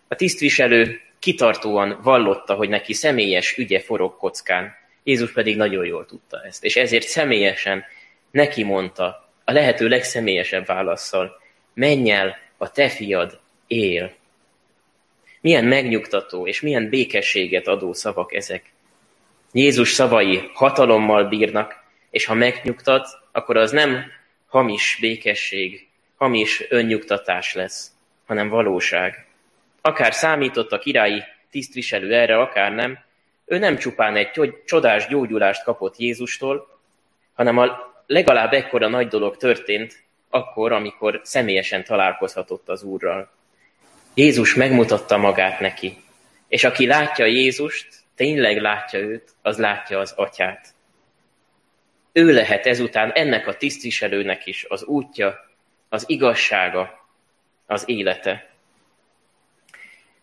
A 0.07 0.15
tisztviselő 0.15 1.01
kitartóan 1.23 1.99
vallotta, 2.01 2.53
hogy 2.53 2.69
neki 2.69 2.93
személyes 2.93 3.57
ügye 3.57 3.79
forog 3.79 4.17
kockán, 4.17 4.75
Jézus 5.03 5.31
pedig 5.31 5.55
nagyon 5.55 5.85
jól 5.85 6.05
tudta 6.05 6.43
ezt, 6.45 6.63
és 6.63 6.75
ezért 6.75 7.07
személyesen 7.07 7.83
neki 8.31 8.63
mondta 8.63 9.29
a 9.43 9.51
lehető 9.51 9.87
legszemélyesebb 9.87 10.65
válaszsal, 10.65 11.41
menj 11.73 12.11
el, 12.11 12.37
a 12.57 12.71
te 12.71 12.89
fiad 12.89 13.39
él. 13.67 14.13
Milyen 15.41 15.65
megnyugtató 15.65 16.47
és 16.47 16.61
milyen 16.61 16.89
békességet 16.89 17.67
adó 17.67 17.93
szavak 17.93 18.33
ezek. 18.33 18.71
Jézus 19.51 19.91
szavai 19.91 20.49
hatalommal 20.53 21.23
bírnak, 21.23 21.83
és 22.09 22.25
ha 22.25 22.33
megnyugtat, 22.33 23.07
akkor 23.31 23.57
az 23.57 23.71
nem 23.71 24.05
hamis 24.47 24.97
békesség, 25.01 25.87
hamis 26.15 26.65
önnyugtatás 26.69 27.53
lesz, 27.53 27.91
hanem 28.25 28.49
valóság. 28.49 29.27
Akár 29.85 30.13
számított 30.13 30.71
a 30.71 30.79
királyi 30.79 31.23
tisztviselő 31.49 32.13
erre, 32.13 32.37
akár 32.37 32.71
nem, 32.71 32.99
ő 33.45 33.57
nem 33.57 33.77
csupán 33.77 34.15
egy 34.15 34.31
csodás 34.65 35.07
gyógyulást 35.07 35.63
kapott 35.63 35.97
Jézustól, 35.97 36.79
hanem 37.33 37.57
a 37.57 37.93
legalább 38.07 38.53
ekkora 38.53 38.87
nagy 38.87 39.07
dolog 39.07 39.37
történt 39.37 40.03
akkor, 40.29 40.71
amikor 40.71 41.19
személyesen 41.23 41.83
találkozhatott 41.83 42.69
az 42.69 42.83
Úrral. 42.83 43.31
Jézus 44.13 44.55
megmutatta 44.55 45.17
magát 45.17 45.59
neki, 45.59 45.97
és 46.47 46.63
aki 46.63 46.85
látja 46.85 47.25
Jézust, 47.25 47.87
tényleg 48.15 48.61
látja 48.61 48.99
őt, 48.99 49.31
az 49.41 49.57
látja 49.57 49.99
az 49.99 50.13
atyát. 50.15 50.73
Ő 52.11 52.33
lehet 52.33 52.65
ezután 52.65 53.11
ennek 53.11 53.47
a 53.47 53.57
tisztviselőnek 53.57 54.45
is 54.45 54.65
az 54.69 54.83
útja, 54.83 55.39
az 55.89 56.03
igazsága, 56.07 57.07
az 57.65 57.83
élete. 57.85 58.52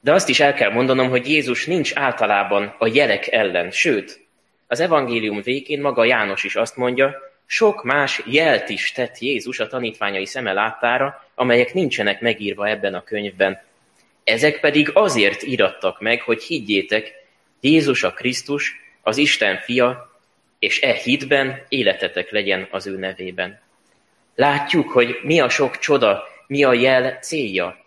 De 0.01 0.13
azt 0.13 0.29
is 0.29 0.41
el 0.41 0.55
kell 0.55 0.73
mondanom, 0.73 1.09
hogy 1.09 1.29
Jézus 1.29 1.67
nincs 1.67 1.93
általában 1.95 2.75
a 2.79 2.87
jelek 2.87 3.27
ellen, 3.33 3.71
sőt, 3.71 4.21
az 4.67 4.81
evangélium 4.81 5.43
végén 5.43 5.81
maga 5.81 6.05
János 6.05 6.45
is 6.45 6.57
azt 6.57 6.77
mondja, 6.77 7.15
sok 7.47 7.85
más 7.85 8.23
jelt 8.27 8.69
is 8.69 8.93
tett 8.93 9.19
Jézus 9.19 9.59
a 9.59 9.67
tanítványai 9.67 10.27
szeme 10.27 10.53
láttára, 10.53 11.27
amelyek 11.35 11.75
nincsenek 11.75 12.21
megírva 12.21 12.69
ebben 12.69 12.95
a 12.95 13.05
könyvben. 13.05 13.63
Ezek 14.25 14.61
pedig 14.61 14.91
azért 14.93 15.43
irattak 15.43 16.01
meg, 16.01 16.23
hogy 16.23 16.43
higgyétek, 16.43 17.13
Jézus 17.61 18.03
a 18.03 18.13
Krisztus, 18.13 18.81
az 19.03 19.17
Isten 19.17 19.57
fia, 19.57 20.11
és 20.59 20.83
e 20.83 20.93
hitben 20.93 21.63
életetek 21.69 22.31
legyen 22.31 22.69
az 22.71 22.87
ő 22.87 22.99
nevében. 22.99 23.61
Látjuk, 24.35 24.91
hogy 24.91 25.19
mi 25.23 25.41
a 25.41 25.49
sok 25.49 25.79
csoda, 25.79 26.25
mi 26.47 26.65
a 26.65 26.73
jel 26.73 27.19
célja. 27.19 27.85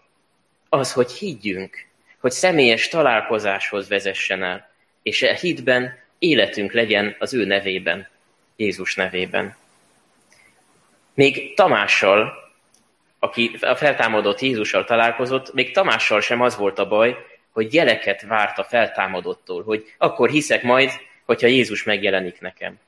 Az, 0.69 0.93
hogy 0.93 1.11
higgyünk, 1.11 1.85
hogy 2.23 2.31
személyes 2.31 2.87
találkozáshoz 2.87 3.87
vezessen 3.87 4.43
el, 4.43 4.69
és 5.01 5.21
e 5.21 5.35
hitben 5.35 5.97
életünk 6.19 6.71
legyen 6.71 7.15
az 7.19 7.33
ő 7.33 7.45
nevében, 7.45 8.07
Jézus 8.55 8.95
nevében. 8.95 9.55
Még 11.13 11.53
Tamással, 11.55 12.33
aki 13.19 13.57
a 13.61 13.75
feltámadott 13.75 14.39
Jézussal 14.39 14.83
találkozott, 14.83 15.53
még 15.53 15.73
Tamással 15.73 16.21
sem 16.21 16.41
az 16.41 16.55
volt 16.55 16.79
a 16.79 16.87
baj, 16.87 17.17
hogy 17.51 17.73
jeleket 17.73 18.21
várt 18.21 18.57
a 18.57 18.63
feltámadottól, 18.63 19.63
hogy 19.63 19.93
akkor 19.97 20.29
hiszek 20.29 20.63
majd, 20.63 20.89
hogyha 21.25 21.47
Jézus 21.47 21.83
megjelenik 21.83 22.41
nekem. 22.41 22.79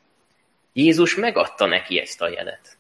Jézus 0.74 1.16
megadta 1.16 1.66
neki 1.66 2.00
ezt 2.00 2.22
a 2.22 2.30
jelet. 2.30 2.78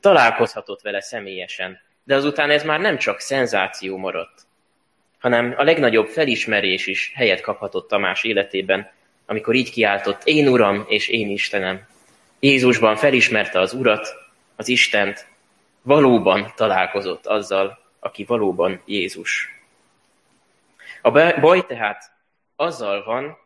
Találkozhatott 0.00 0.80
vele 0.80 1.00
személyesen, 1.00 1.80
de 2.04 2.14
azután 2.14 2.50
ez 2.50 2.62
már 2.62 2.80
nem 2.80 2.98
csak 2.98 3.20
szenzáció 3.20 3.96
maradt, 3.96 4.48
hanem 5.20 5.54
a 5.56 5.62
legnagyobb 5.62 6.08
felismerés 6.08 6.86
is 6.86 7.12
helyet 7.14 7.40
kaphatott 7.40 7.88
Tamás 7.88 8.24
életében, 8.24 8.90
amikor 9.26 9.54
így 9.54 9.70
kiáltott, 9.70 10.20
én 10.24 10.48
Uram 10.48 10.84
és 10.88 11.08
én 11.08 11.30
Istenem. 11.30 11.86
Jézusban 12.40 12.96
felismerte 12.96 13.60
az 13.60 13.72
Urat, 13.72 14.14
az 14.56 14.68
Istent, 14.68 15.26
valóban 15.82 16.52
találkozott 16.56 17.26
azzal, 17.26 17.78
aki 18.00 18.24
valóban 18.24 18.82
Jézus. 18.84 19.58
A 21.02 21.10
baj 21.40 21.66
tehát 21.66 22.10
azzal 22.56 23.04
van, 23.04 23.36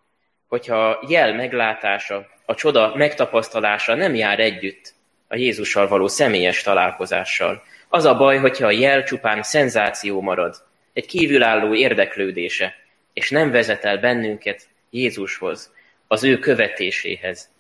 hogyha 0.49 1.05
jel 1.09 1.35
meglátása, 1.35 2.27
a 2.45 2.55
csoda 2.55 2.93
megtapasztalása 2.95 3.95
nem 3.95 4.15
jár 4.15 4.41
együtt 4.41 4.95
a 5.29 5.37
Jézussal 5.37 5.89
való 5.89 6.07
személyes 6.07 6.63
találkozással. 6.63 7.63
Az 7.89 8.05
a 8.05 8.17
baj, 8.17 8.39
hogyha 8.39 8.67
a 8.67 8.71
jel 8.71 9.03
csupán 9.03 9.43
szenzáció 9.43 10.21
marad, 10.21 10.63
egy 10.95 11.07
kívülálló 11.07 11.75
érdeklődése, 11.75 12.75
és 13.13 13.31
nem 13.31 13.51
vezet 13.51 13.85
el 13.85 13.99
bennünket 13.99 14.69
Jézushoz, 14.91 15.73
az 16.07 16.25
ő 16.25 16.39
követéséhez, 16.39 17.51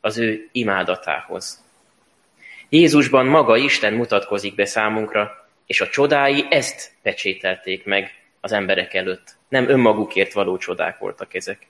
az 0.00 0.18
ő 0.18 0.48
imádatához. 0.52 1.64
Jézusban 2.68 3.26
maga 3.26 3.56
Isten 3.56 3.92
mutatkozik 3.92 4.54
be 4.54 4.64
számunkra, 4.64 5.48
és 5.66 5.80
a 5.80 5.88
csodái 5.88 6.46
ezt 6.50 6.92
pecsételték 7.02 7.84
meg 7.84 8.14
az 8.40 8.52
emberek 8.52 8.94
előtt. 8.94 9.36
Nem 9.48 9.68
önmagukért 9.68 10.32
való 10.32 10.56
csodák 10.56 10.98
voltak 10.98 11.34
ezek. 11.34 11.66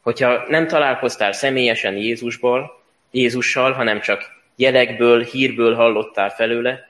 Hogyha 0.00 0.44
nem 0.48 0.66
találkoztál 0.66 1.32
személyesen 1.32 1.96
Jézusból, 1.96 2.82
Jézussal, 3.10 3.72
hanem 3.72 4.00
csak 4.00 4.22
jelekből, 4.56 5.22
hírből 5.24 5.74
hallottál 5.74 6.30
felőle, 6.30 6.88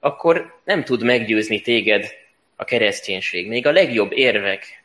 akkor 0.00 0.60
nem 0.64 0.84
tud 0.84 1.02
meggyőzni 1.02 1.60
téged 1.60 2.06
a 2.56 2.64
kereszténység. 2.64 3.48
Még 3.48 3.66
a 3.66 3.72
legjobb 3.72 4.12
érvek, 4.12 4.84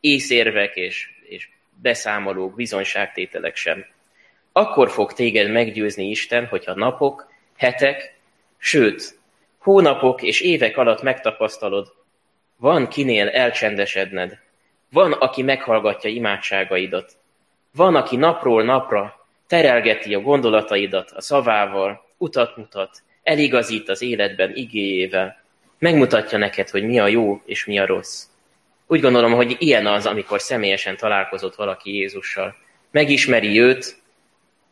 észérvek 0.00 0.76
és, 0.76 1.10
és 1.28 1.48
beszámolók, 1.82 2.54
bizonyságtételek 2.54 3.56
sem. 3.56 3.86
Akkor 4.52 4.90
fog 4.90 5.12
téged 5.12 5.50
meggyőzni 5.50 6.08
Isten, 6.08 6.46
hogyha 6.46 6.74
napok, 6.74 7.32
hetek, 7.56 8.14
sőt, 8.58 9.18
hónapok 9.58 10.22
és 10.22 10.40
évek 10.40 10.76
alatt 10.76 11.02
megtapasztalod, 11.02 11.92
van 12.56 12.88
kinél 12.88 13.28
elcsendesedned, 13.28 14.38
van, 14.90 15.12
aki 15.12 15.42
meghallgatja 15.42 16.10
imádságaidat. 16.10 17.12
Van, 17.74 17.94
aki 17.94 18.16
napról 18.16 18.62
napra 18.62 19.26
terelgeti 19.46 20.14
a 20.14 20.20
gondolataidat 20.20 21.10
a 21.10 21.20
szavával, 21.20 22.04
utat 22.18 22.56
mutat, 22.56 23.02
eligazít 23.22 23.88
az 23.88 24.02
életben 24.02 24.54
igéjével. 24.54 25.41
Megmutatja 25.82 26.38
neked, 26.38 26.68
hogy 26.68 26.82
mi 26.82 26.98
a 26.98 27.06
jó 27.06 27.42
és 27.44 27.64
mi 27.64 27.78
a 27.78 27.86
rossz. 27.86 28.24
Úgy 28.86 29.00
gondolom, 29.00 29.32
hogy 29.32 29.56
ilyen 29.58 29.86
az, 29.86 30.06
amikor 30.06 30.40
személyesen 30.40 30.96
találkozott 30.96 31.54
valaki 31.54 31.94
Jézussal. 31.94 32.56
Megismeri 32.90 33.60
őt, 33.60 33.96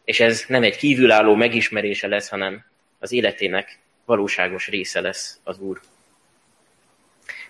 és 0.04 0.20
ez 0.20 0.44
nem 0.48 0.62
egy 0.62 0.76
kívülálló 0.76 1.34
megismerése 1.34 2.08
lesz, 2.08 2.28
hanem 2.28 2.64
az 2.98 3.12
életének 3.12 3.78
valóságos 4.04 4.68
része 4.68 5.00
lesz 5.00 5.38
az 5.44 5.58
Úr. 5.58 5.80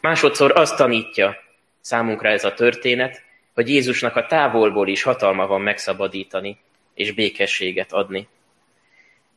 Másodszor 0.00 0.52
azt 0.57 0.76
tanítja 0.76 1.37
számunkra 1.81 2.29
ez 2.29 2.45
a 2.45 2.55
történet, 2.55 3.23
hogy 3.55 3.69
Jézusnak 3.69 4.17
a 4.17 4.26
távolból 4.26 4.88
is 4.88 5.02
hatalma 5.02 5.47
van 5.47 5.61
megszabadítani 5.61 6.59
és 6.95 7.12
békességet 7.12 7.93
adni. 7.93 8.29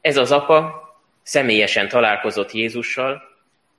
Ez 0.01 0.18
az 0.18 0.32
apa 0.32 0.89
személyesen 1.24 1.88
találkozott 1.88 2.51
Jézussal, 2.51 3.32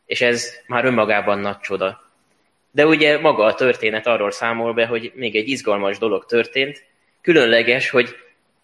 és 0.07 0.21
ez 0.21 0.53
már 0.67 0.85
önmagában 0.85 1.39
nagy 1.39 1.59
csoda. 1.59 2.03
De 2.71 2.87
ugye 2.87 3.19
maga 3.19 3.45
a 3.45 3.55
történet 3.55 4.07
arról 4.07 4.31
számol 4.31 4.73
be, 4.73 4.87
hogy 4.87 5.13
még 5.15 5.37
egy 5.37 5.49
izgalmas 5.49 5.99
dolog 5.99 6.27
történt, 6.27 6.85
különleges, 7.21 7.91
hogy 7.91 8.17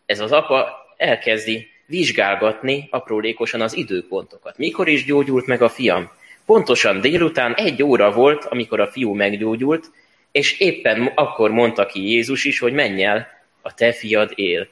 ez 0.07 0.21
az 0.21 0.33
apa 0.33 0.87
elkezdi 0.97 1.69
vizsgálgatni 1.87 2.89
aprólékosan 2.91 3.61
az 3.61 3.77
időpontokat. 3.77 4.59
Mikor 4.59 4.89
is 4.89 5.05
gyógyult 5.05 5.47
meg 5.47 5.63
a 5.63 5.69
fiam? 5.69 6.11
Pontosan 6.47 7.01
délután 7.01 7.55
egy 7.55 7.83
óra 7.83 8.13
volt, 8.13 8.45
amikor 8.45 8.81
a 8.81 8.87
fiú 8.87 9.15
meggyógyult, 9.15 9.91
és 10.33 10.61
éppen 10.61 11.13
akkor 11.15 11.51
mondta 11.51 11.87
ki 11.87 12.09
Jézus 12.09 12.45
is, 12.45 12.59
hogy 12.59 12.73
menj 12.73 13.05
el, 13.05 13.29
a 13.63 13.75
te 13.75 13.93
fiad 13.93 14.33
él. 14.35 14.69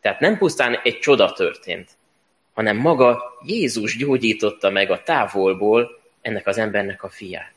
Tehát 0.00 0.20
nem 0.20 0.38
pusztán 0.38 0.80
egy 0.82 0.98
csoda 0.98 1.32
történt, 1.32 1.90
hanem 2.52 2.76
maga 2.76 3.22
Jézus 3.46 3.96
gyógyította 3.96 4.70
meg 4.70 4.90
a 4.90 5.02
távolból 5.02 5.95
ennek 6.26 6.46
az 6.46 6.58
embernek 6.58 7.02
a 7.02 7.08
fiát. 7.08 7.54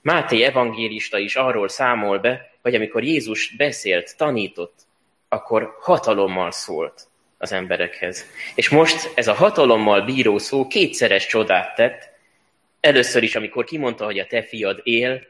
Máté 0.00 0.42
evangélista 0.42 1.18
is 1.18 1.36
arról 1.36 1.68
számol 1.68 2.18
be, 2.18 2.50
hogy 2.62 2.74
amikor 2.74 3.02
Jézus 3.02 3.54
beszélt, 3.56 4.16
tanított, 4.16 4.74
akkor 5.28 5.76
hatalommal 5.80 6.50
szólt 6.50 7.06
az 7.38 7.52
emberekhez. 7.52 8.26
És 8.54 8.68
most 8.68 9.10
ez 9.14 9.28
a 9.28 9.34
hatalommal 9.34 10.02
bíró 10.02 10.38
szó 10.38 10.66
kétszeres 10.66 11.26
csodát 11.26 11.74
tett. 11.74 12.10
Először 12.80 13.22
is, 13.22 13.36
amikor 13.36 13.64
kimondta, 13.64 14.04
hogy 14.04 14.18
a 14.18 14.26
te 14.26 14.42
fiad 14.42 14.80
él, 14.82 15.26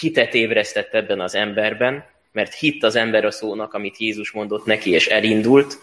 hitet 0.00 0.34
ébresztett 0.34 0.94
ebben 0.94 1.20
az 1.20 1.34
emberben, 1.34 2.04
mert 2.32 2.54
hitt 2.54 2.82
az 2.82 2.96
ember 2.96 3.24
a 3.24 3.30
szónak, 3.30 3.74
amit 3.74 3.98
Jézus 3.98 4.30
mondott 4.30 4.64
neki, 4.64 4.90
és 4.90 5.06
elindult. 5.06 5.78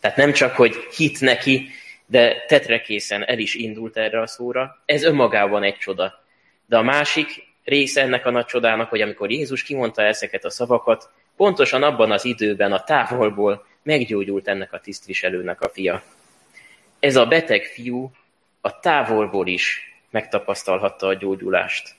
Tehát 0.00 0.16
nem 0.16 0.32
csak, 0.32 0.56
hogy 0.56 0.74
hit 0.96 1.20
neki, 1.20 1.68
de 2.10 2.44
tetrekészen 2.46 3.24
el 3.24 3.38
is 3.38 3.54
indult 3.54 3.96
erre 3.96 4.20
a 4.20 4.26
szóra. 4.26 4.82
Ez 4.84 5.02
önmagában 5.02 5.62
egy 5.62 5.76
csoda. 5.76 6.24
De 6.66 6.76
a 6.76 6.82
másik 6.82 7.46
része 7.64 8.02
ennek 8.02 8.26
a 8.26 8.30
nagy 8.30 8.44
csodának, 8.44 8.88
hogy 8.88 9.00
amikor 9.00 9.30
Jézus 9.30 9.62
kimondta 9.62 10.02
ezeket 10.02 10.44
a 10.44 10.50
szavakat, 10.50 11.10
pontosan 11.36 11.82
abban 11.82 12.10
az 12.10 12.24
időben 12.24 12.72
a 12.72 12.84
távolból 12.84 13.66
meggyógyult 13.82 14.48
ennek 14.48 14.72
a 14.72 14.80
tisztviselőnek 14.80 15.60
a 15.60 15.68
fia. 15.68 16.02
Ez 16.98 17.16
a 17.16 17.26
beteg 17.26 17.64
fiú 17.64 18.10
a 18.60 18.80
távolból 18.80 19.46
is 19.46 19.92
megtapasztalhatta 20.10 21.06
a 21.06 21.14
gyógyulást. 21.14 21.94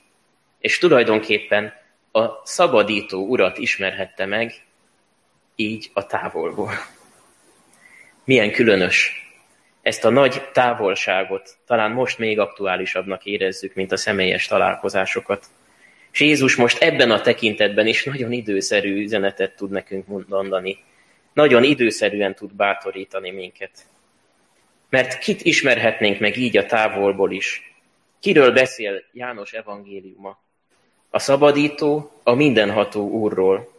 És 0.58 0.78
tulajdonképpen 0.78 1.72
a 2.12 2.46
szabadító 2.46 3.26
urat 3.26 3.58
ismerhette 3.58 4.26
meg, 4.26 4.52
így 5.54 5.90
a 5.92 6.06
távolból. 6.06 6.72
Milyen 8.24 8.52
különös. 8.52 9.29
Ezt 9.82 10.04
a 10.04 10.10
nagy 10.10 10.42
távolságot 10.52 11.56
talán 11.66 11.90
most 11.90 12.18
még 12.18 12.38
aktuálisabbnak 12.38 13.24
érezzük, 13.24 13.74
mint 13.74 13.92
a 13.92 13.96
személyes 13.96 14.46
találkozásokat. 14.46 15.46
És 16.12 16.20
Jézus 16.20 16.56
most 16.56 16.82
ebben 16.82 17.10
a 17.10 17.20
tekintetben 17.20 17.86
is 17.86 18.04
nagyon 18.04 18.32
időszerű 18.32 19.02
üzenetet 19.02 19.56
tud 19.56 19.70
nekünk 19.70 20.06
mondani. 20.28 20.78
Nagyon 21.32 21.64
időszerűen 21.64 22.34
tud 22.34 22.54
bátorítani 22.54 23.30
minket. 23.30 23.70
Mert 24.88 25.18
kit 25.18 25.42
ismerhetnénk 25.42 26.20
meg 26.20 26.36
így 26.36 26.56
a 26.56 26.66
távolból 26.66 27.32
is? 27.32 27.74
Kiről 28.20 28.52
beszél 28.52 29.02
János 29.12 29.52
evangéliuma? 29.52 30.38
A 31.10 31.18
szabadító, 31.18 32.20
a 32.22 32.34
mindenható 32.34 33.08
Úrról. 33.08 33.72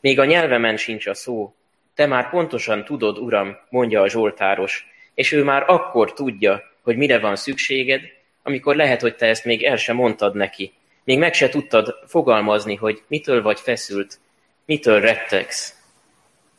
Még 0.00 0.18
a 0.18 0.24
nyelvemen 0.24 0.76
sincs 0.76 1.06
a 1.06 1.14
szó, 1.14 1.54
te 1.98 2.06
már 2.06 2.30
pontosan 2.30 2.84
tudod, 2.84 3.18
Uram, 3.18 3.56
mondja 3.68 4.02
a 4.02 4.08
Zsoltáros, 4.08 4.86
és 5.14 5.32
ő 5.32 5.44
már 5.44 5.64
akkor 5.66 6.12
tudja, 6.12 6.62
hogy 6.82 6.96
mire 6.96 7.18
van 7.18 7.36
szükséged, 7.36 8.00
amikor 8.42 8.76
lehet, 8.76 9.00
hogy 9.00 9.16
te 9.16 9.26
ezt 9.26 9.44
még 9.44 9.64
el 9.64 9.76
sem 9.76 9.96
mondtad 9.96 10.34
neki, 10.34 10.72
még 11.04 11.18
meg 11.18 11.34
se 11.34 11.48
tudtad 11.48 11.94
fogalmazni, 12.06 12.74
hogy 12.74 13.02
mitől 13.06 13.42
vagy 13.42 13.60
feszült, 13.60 14.18
mitől 14.64 15.00
rettegsz. 15.00 15.74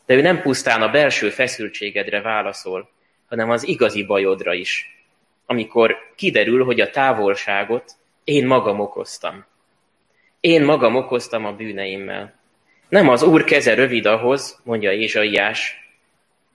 De 0.05 0.13
ő 0.13 0.21
nem 0.21 0.41
pusztán 0.41 0.81
a 0.81 0.91
belső 0.91 1.29
feszültségedre 1.29 2.21
válaszol, 2.21 2.89
hanem 3.29 3.49
az 3.49 3.67
igazi 3.67 4.03
bajodra 4.03 4.53
is, 4.53 5.03
amikor 5.45 5.95
kiderül, 6.15 6.63
hogy 6.65 6.81
a 6.81 6.89
távolságot 6.89 7.91
én 8.23 8.47
magam 8.47 8.79
okoztam. 8.79 9.45
Én 10.39 10.63
magam 10.63 10.95
okoztam 10.95 11.45
a 11.45 11.53
bűneimmel. 11.53 12.38
Nem 12.89 13.09
az 13.09 13.23
Úr 13.23 13.43
keze 13.43 13.73
rövid 13.73 14.05
ahhoz, 14.05 14.59
mondja 14.63 14.91
Ézsaiás, 14.91 15.89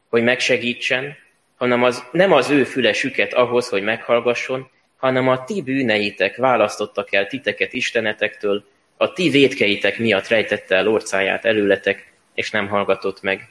hogy 0.08 0.22
megsegítsen, 0.22 1.16
hanem 1.56 1.82
az, 1.82 2.04
nem 2.12 2.32
az 2.32 2.50
ő 2.50 2.64
füle 2.64 2.92
süket 2.92 3.32
ahhoz, 3.32 3.68
hogy 3.68 3.82
meghallgasson, 3.82 4.70
hanem 4.96 5.28
a 5.28 5.44
ti 5.44 5.62
bűneitek 5.62 6.36
választottak 6.36 7.12
el 7.12 7.26
titeket 7.26 7.72
istenetektől, 7.72 8.64
a 8.96 9.12
ti 9.12 9.28
védkeitek 9.28 9.98
miatt 9.98 10.28
rejtette 10.28 10.76
el 10.76 10.88
orcáját 10.88 11.44
előletek, 11.44 12.12
és 12.34 12.50
nem 12.50 12.68
hallgatott 12.68 13.22
meg. 13.22 13.48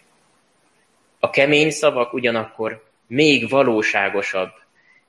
A 1.19 1.29
kemény 1.29 1.71
szavak 1.71 2.13
ugyanakkor 2.13 2.83
még 3.07 3.49
valóságosabb, 3.49 4.51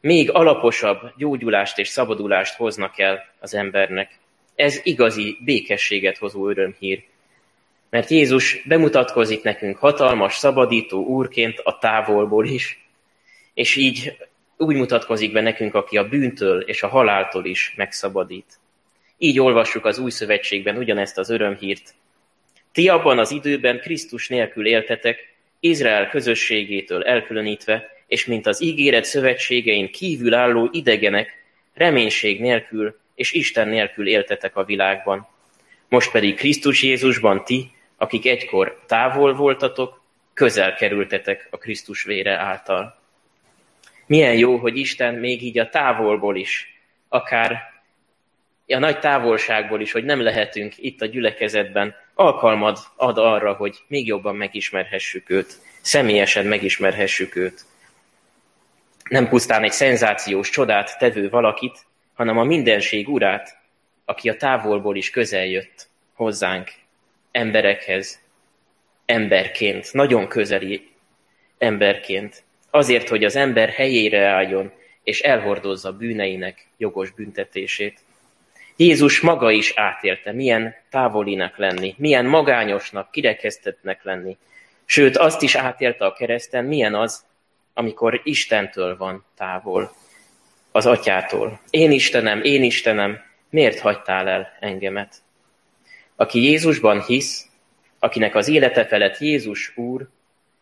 még 0.00 0.30
alaposabb 0.30 1.12
gyógyulást 1.16 1.78
és 1.78 1.88
szabadulást 1.88 2.54
hoznak 2.54 2.98
el 2.98 3.24
az 3.40 3.54
embernek. 3.54 4.18
Ez 4.54 4.80
igazi 4.82 5.38
békességet 5.44 6.18
hozó 6.18 6.48
örömhír. 6.48 7.04
Mert 7.94 8.11
Jézus 8.11 8.62
bemutatkozik 8.64 9.42
nekünk 9.42 9.76
hatalmas, 9.76 10.35
szabadító 10.37 11.04
úrként 11.04 11.59
a 11.59 11.78
távolból 11.78 12.46
is, 12.46 12.88
és 13.54 13.76
így 13.76 14.16
úgy 14.57 14.76
mutatkozik 14.76 15.33
be 15.33 15.40
nekünk, 15.40 15.74
aki 15.74 15.98
a 15.98 16.09
bűntől 16.09 16.61
és 16.61 16.83
a 16.83 16.88
haláltól 16.88 17.44
is 17.44 17.74
megszabadít. 17.76 18.59
Így 19.18 19.40
olvassuk 19.40 19.85
az 19.85 19.98
új 19.98 20.11
szövetségben 20.11 20.76
ugyanezt 20.76 21.18
az 21.18 21.30
örömhírt. 21.30 21.94
Ti 22.72 22.88
abban 22.88 23.18
az 23.18 23.30
időben 23.30 23.80
Krisztus 23.80 24.28
nélkül 24.28 24.66
éltetek, 24.66 25.35
Izrael 25.61 26.09
közösségétől 26.09 27.02
elkülönítve, 27.04 27.90
és 28.07 28.26
mint 28.26 28.46
az 28.46 28.62
ígéret 28.62 29.04
szövetségein 29.04 29.90
kívül 29.90 30.35
álló 30.35 30.68
idegenek, 30.72 31.44
reménység 31.74 32.40
nélkül 32.40 32.96
és 33.14 33.33
Isten 33.33 33.68
nélkül 33.68 34.09
éltetek 34.09 34.57
a 34.57 34.64
világban. 34.64 35.28
Most 35.88 36.11
pedig 36.11 36.35
Krisztus 36.35 36.83
Jézusban 36.83 37.44
ti, 37.44 37.72
akik 38.04 38.26
egykor 38.26 38.80
távol 38.86 39.34
voltatok, 39.34 40.02
közel 40.34 40.74
kerültetek 40.74 41.48
a 41.50 41.58
Krisztus 41.58 42.02
vére 42.02 42.36
által. 42.38 42.98
Milyen 44.06 44.34
jó, 44.34 44.56
hogy 44.56 44.78
Isten 44.78 45.14
még 45.14 45.42
így 45.42 45.58
a 45.58 45.68
távolból 45.68 46.36
is, 46.36 46.80
akár 47.08 47.72
a 48.66 48.78
nagy 48.78 48.98
távolságból 48.98 49.80
is, 49.80 49.92
hogy 49.92 50.04
nem 50.04 50.20
lehetünk 50.20 50.74
itt 50.76 51.00
a 51.00 51.06
gyülekezetben, 51.06 51.94
alkalmad 52.14 52.78
ad 52.96 53.18
arra, 53.18 53.52
hogy 53.52 53.76
még 53.86 54.06
jobban 54.06 54.36
megismerhessük 54.36 55.30
őt, 55.30 55.58
személyesen 55.80 56.46
megismerhessük 56.46 57.36
őt. 57.36 57.64
Nem 59.08 59.28
pusztán 59.28 59.62
egy 59.62 59.72
szenzációs 59.72 60.50
csodát 60.50 60.98
tevő 60.98 61.28
valakit, 61.28 61.86
hanem 62.14 62.38
a 62.38 62.44
mindenség 62.44 63.08
urát, 63.08 63.58
aki 64.04 64.28
a 64.28 64.36
távolból 64.36 64.96
is 64.96 65.10
közel 65.10 65.44
jött 65.44 65.88
hozzánk, 66.14 66.72
emberekhez, 67.35 68.20
emberként, 69.05 69.92
nagyon 69.92 70.29
közeli 70.29 70.90
emberként, 71.59 72.42
azért, 72.70 73.09
hogy 73.09 73.25
az 73.25 73.37
ember 73.37 73.68
helyére 73.68 74.27
álljon, 74.27 74.73
és 75.03 75.20
elhordozza 75.20 75.92
bűneinek 75.92 76.66
jogos 76.77 77.11
büntetését. 77.11 78.01
Jézus 78.77 79.20
maga 79.20 79.51
is 79.51 79.73
átélte, 79.77 80.33
milyen 80.33 80.75
távolinak 80.90 81.57
lenni, 81.57 81.94
milyen 81.99 82.25
magányosnak, 82.25 83.11
kirekesztetnek 83.11 84.05
lenni. 84.05 84.37
Sőt, 84.85 85.16
azt 85.16 85.42
is 85.42 85.55
átélte 85.55 86.05
a 86.05 86.12
kereszten, 86.12 86.64
milyen 86.64 86.94
az, 86.94 87.25
amikor 87.75 88.20
Istentől 88.25 88.97
van 88.97 89.25
távol, 89.37 89.92
az 90.73 90.87
atyától. 90.87 91.61
Én 91.70 91.90
Istenem, 91.90 92.42
én 92.42 92.62
Istenem, 92.62 93.20
miért 93.51 93.79
hagytál 93.79 94.29
el 94.29 94.57
engemet? 94.61 95.23
Aki 96.16 96.42
Jézusban 96.42 97.03
hisz, 97.03 97.46
akinek 97.98 98.35
az 98.35 98.48
élete 98.48 98.87
felett 98.87 99.18
Jézus 99.18 99.77
Úr, 99.77 100.09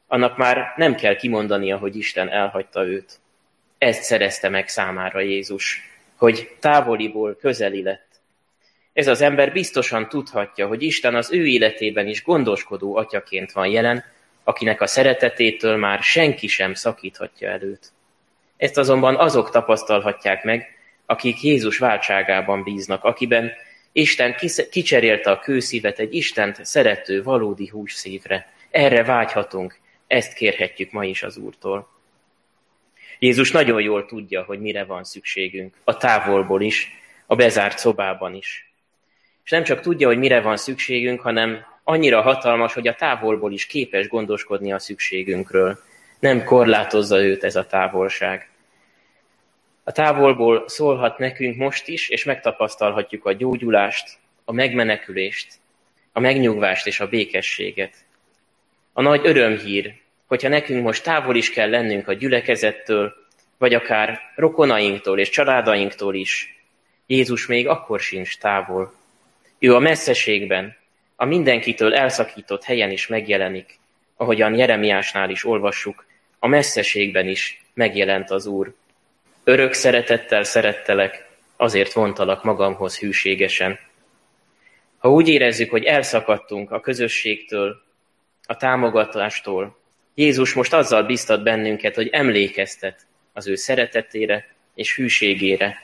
annak 0.07 0.37
már 0.37 0.73
nem 0.77 0.95
kell 0.95 1.17
kimondania, 1.17 1.79
hogy 1.79 1.97
Isten 1.97 2.29
elhagyta 2.29 2.87
őt. 2.87 3.21
Ezt 3.79 4.03
szerezte 4.03 4.49
meg 4.49 4.69
számára 4.69 5.21
Jézus. 5.21 5.91
hogy 6.17 6.57
távoliból 6.61 7.37
közeli 7.37 7.83
lett. 7.83 8.09
Ez 8.93 9.07
az 9.07 9.21
ember 9.21 9.53
biztosan 9.53 10.09
tudhatja, 10.09 10.67
hogy 10.67 10.83
Isten 10.83 11.15
az 11.15 11.33
ő 11.33 11.47
életében 11.47 12.07
is 12.07 12.25
gondoskodó 12.25 12.97
atyaként 12.97 13.53
van 13.53 13.67
jelen, 13.67 14.05
akinek 14.45 14.81
a 14.81 14.87
szeretetétől 14.87 15.77
már 15.77 16.03
senki 16.03 16.47
sem 16.47 16.75
szakíthatja 16.75 17.49
előtt. 17.49 17.93
Ezt 18.57 18.79
azonban 18.79 19.17
azok 19.17 19.51
tapasztalhatják 19.51 20.45
meg, 20.45 20.67
akik 21.07 21.43
Jézus 21.43 21.79
váltságában 21.79 22.63
bíznak, 22.63 23.05
akiben 23.05 23.53
Isten 23.93 24.35
kicserélte 24.71 25.31
a 25.31 25.39
kőszívet 25.39 25.99
egy 25.99 26.15
Istent 26.15 26.65
szerető, 26.65 27.23
valódi 27.23 27.69
hússzívre. 27.69 28.53
Erre 28.71 29.05
vágyhatunk, 29.05 29.79
ezt 30.07 30.33
kérhetjük 30.33 30.91
ma 30.91 31.05
is 31.05 31.23
az 31.23 31.37
Úrtól. 31.37 31.89
Jézus 33.19 33.51
nagyon 33.51 33.81
jól 33.81 34.07
tudja, 34.07 34.43
hogy 34.43 34.61
mire 34.61 34.85
van 34.85 35.05
szükségünk, 35.05 35.75
a 35.85 35.97
távolból 35.97 36.63
is, 36.63 36.89
a 37.27 37.35
bezárt 37.35 37.79
szobában 37.79 38.35
is. 38.35 38.73
És 39.45 39.51
nem 39.51 39.63
csak 39.63 39.81
tudja, 39.81 40.07
hogy 40.07 40.19
mire 40.19 40.41
van 40.41 40.57
szükségünk, 40.57 41.21
hanem 41.21 41.65
annyira 41.85 42.23
hatalmas, 42.23 42.75
hogy 42.75 42.89
a 42.89 42.95
távolból 42.95 43.53
is 43.53 43.67
képes 43.67 44.09
gondoskodni 44.09 44.73
a 44.73 44.79
szükségünkről. 44.79 45.79
Nem 46.19 46.45
korlátozza 46.45 47.23
őt 47.23 47.45
ez 47.45 47.57
a 47.57 47.67
távolság. 47.67 48.49
A 49.85 49.93
távolból 49.93 50.69
szólhat 50.69 51.19
nekünk 51.19 51.57
most 51.57 51.89
is, 51.89 52.09
és 52.09 52.25
megtapasztalhatjuk 52.25 53.25
a 53.25 53.33
gyógyulást, 53.33 54.19
a 54.45 54.53
megmenekülést, 54.53 55.55
a 56.13 56.21
megnyugvást 56.21 56.87
és 56.87 57.01
a 57.01 57.09
békességet. 57.09 57.95
A 58.93 59.03
nagy 59.03 59.21
örömhír, 59.25 59.95
hogyha 60.27 60.49
nekünk 60.49 60.83
most 60.83 61.03
távol 61.03 61.37
is 61.37 61.51
kell 61.51 61.71
lennünk 61.71 62.09
a 62.09 62.13
gyülekezettől, 62.13 63.15
vagy 63.59 63.75
akár 63.75 64.21
rokonainktól 64.35 65.19
és 65.19 65.29
családainktól 65.29 66.15
is, 66.15 66.63
Jézus 67.07 67.47
még 67.47 67.69
akkor 67.69 68.01
sincs 68.01 68.39
távol. 68.39 68.93
Ő 69.59 69.75
a 69.75 69.79
messzeségben, 69.79 70.77
a 71.17 71.25
mindenkitől 71.25 71.95
elszakított 71.95 72.65
helyen 72.65 72.91
is 72.91 73.07
megjelenik, 73.07 73.79
ahogyan 74.17 74.55
Jeremiásnál 74.55 75.31
is 75.31 75.45
olvassuk, 75.45 76.05
a 76.39 76.47
messzeségben 76.47 77.29
is 77.29 77.65
megjelent 77.75 78.31
az 78.31 78.47
Úr. 78.47 78.75
Örök 79.45 79.73
szeretettel 79.73 80.43
szerettelek, 80.43 81.29
azért 81.57 81.93
vontalak 81.93 82.45
magamhoz 82.45 82.99
hűségesen. 82.99 83.79
Ha 84.99 85.11
úgy 85.11 85.29
érezzük, 85.29 85.71
hogy 85.71 85.85
elszakadtunk 85.85 86.71
a 86.71 86.81
közösségtől, 86.81 87.83
a 88.47 88.57
támogatástól, 88.57 89.79
Jézus 90.15 90.53
most 90.53 90.73
azzal 90.73 91.03
biztat 91.03 91.43
bennünket, 91.43 91.95
hogy 91.95 92.09
emlékeztet 92.09 93.07
az 93.33 93.49
ő 93.49 93.55
szeretetére 93.55 94.55
és 94.75 94.97
hűségére. 94.97 95.77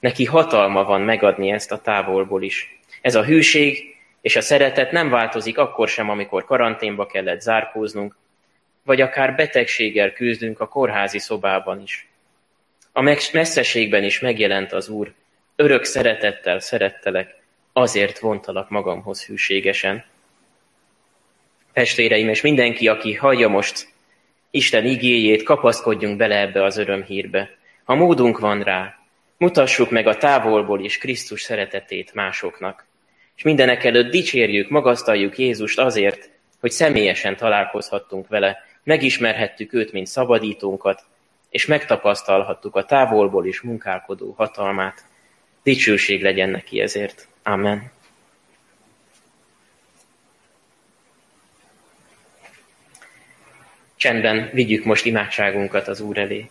Neki 0.00 0.24
hatalma 0.24 0.84
van 0.84 1.00
megadni 1.00 1.50
ezt 1.50 1.72
a 1.72 1.80
távolból 1.80 2.42
is. 2.42 2.78
Ez 3.00 3.14
a 3.14 3.24
hűség 3.24 3.96
és 4.20 4.36
a 4.36 4.40
szeretet 4.40 4.90
nem 4.90 5.10
változik 5.10 5.58
akkor 5.58 5.88
sem, 5.88 6.10
amikor 6.10 6.44
karanténba 6.44 7.06
kellett 7.06 7.40
zárkóznunk, 7.40 8.16
vagy 8.82 9.00
akár 9.00 9.34
betegséggel 9.34 10.12
küzdünk 10.12 10.60
a 10.60 10.68
kórházi 10.68 11.18
szobában 11.18 11.80
is. 11.82 12.08
A 12.96 13.00
messzeségben 13.32 14.04
is 14.04 14.20
megjelent 14.20 14.72
az 14.72 14.88
Úr, 14.88 15.12
örök 15.56 15.84
szeretettel 15.84 16.60
szerettelek, 16.60 17.34
azért 17.72 18.18
vontalak 18.18 18.70
magamhoz 18.70 19.24
hűségesen. 19.24 20.04
Testvéreim, 21.72 22.28
és 22.28 22.40
mindenki, 22.40 22.88
aki 22.88 23.14
hallja 23.14 23.48
most 23.48 23.88
Isten 24.50 24.84
igéjét, 24.84 25.42
kapaszkodjunk 25.42 26.16
bele 26.16 26.40
ebbe 26.40 26.64
az 26.64 26.76
örömhírbe. 26.76 27.50
Ha 27.84 27.94
módunk 27.94 28.38
van 28.38 28.62
rá, 28.62 28.98
mutassuk 29.36 29.90
meg 29.90 30.06
a 30.06 30.16
távolból 30.16 30.84
is 30.84 30.98
Krisztus 30.98 31.42
szeretetét 31.42 32.14
másoknak. 32.14 32.86
És 33.36 33.42
mindenek 33.42 33.84
előtt 33.84 34.10
dicsérjük, 34.10 34.68
magasztaljuk 34.68 35.38
Jézust 35.38 35.78
azért, 35.78 36.30
hogy 36.60 36.70
személyesen 36.70 37.36
találkozhattunk 37.36 38.28
vele, 38.28 38.58
megismerhettük 38.82 39.72
őt, 39.72 39.92
mint 39.92 40.06
szabadítónkat, 40.06 41.04
és 41.54 41.66
megtapasztalhattuk 41.66 42.76
a 42.76 42.84
távolból 42.84 43.46
is 43.46 43.60
munkálkodó 43.60 44.34
hatalmát. 44.36 45.04
Dicsőség 45.62 46.22
legyen 46.22 46.48
neki 46.48 46.80
ezért. 46.80 47.28
Amen. 47.42 47.90
Csendben 53.96 54.50
vigyük 54.52 54.84
most 54.84 55.04
imádságunkat 55.04 55.88
az 55.88 56.00
Úr 56.00 56.18
elé. 56.18 56.50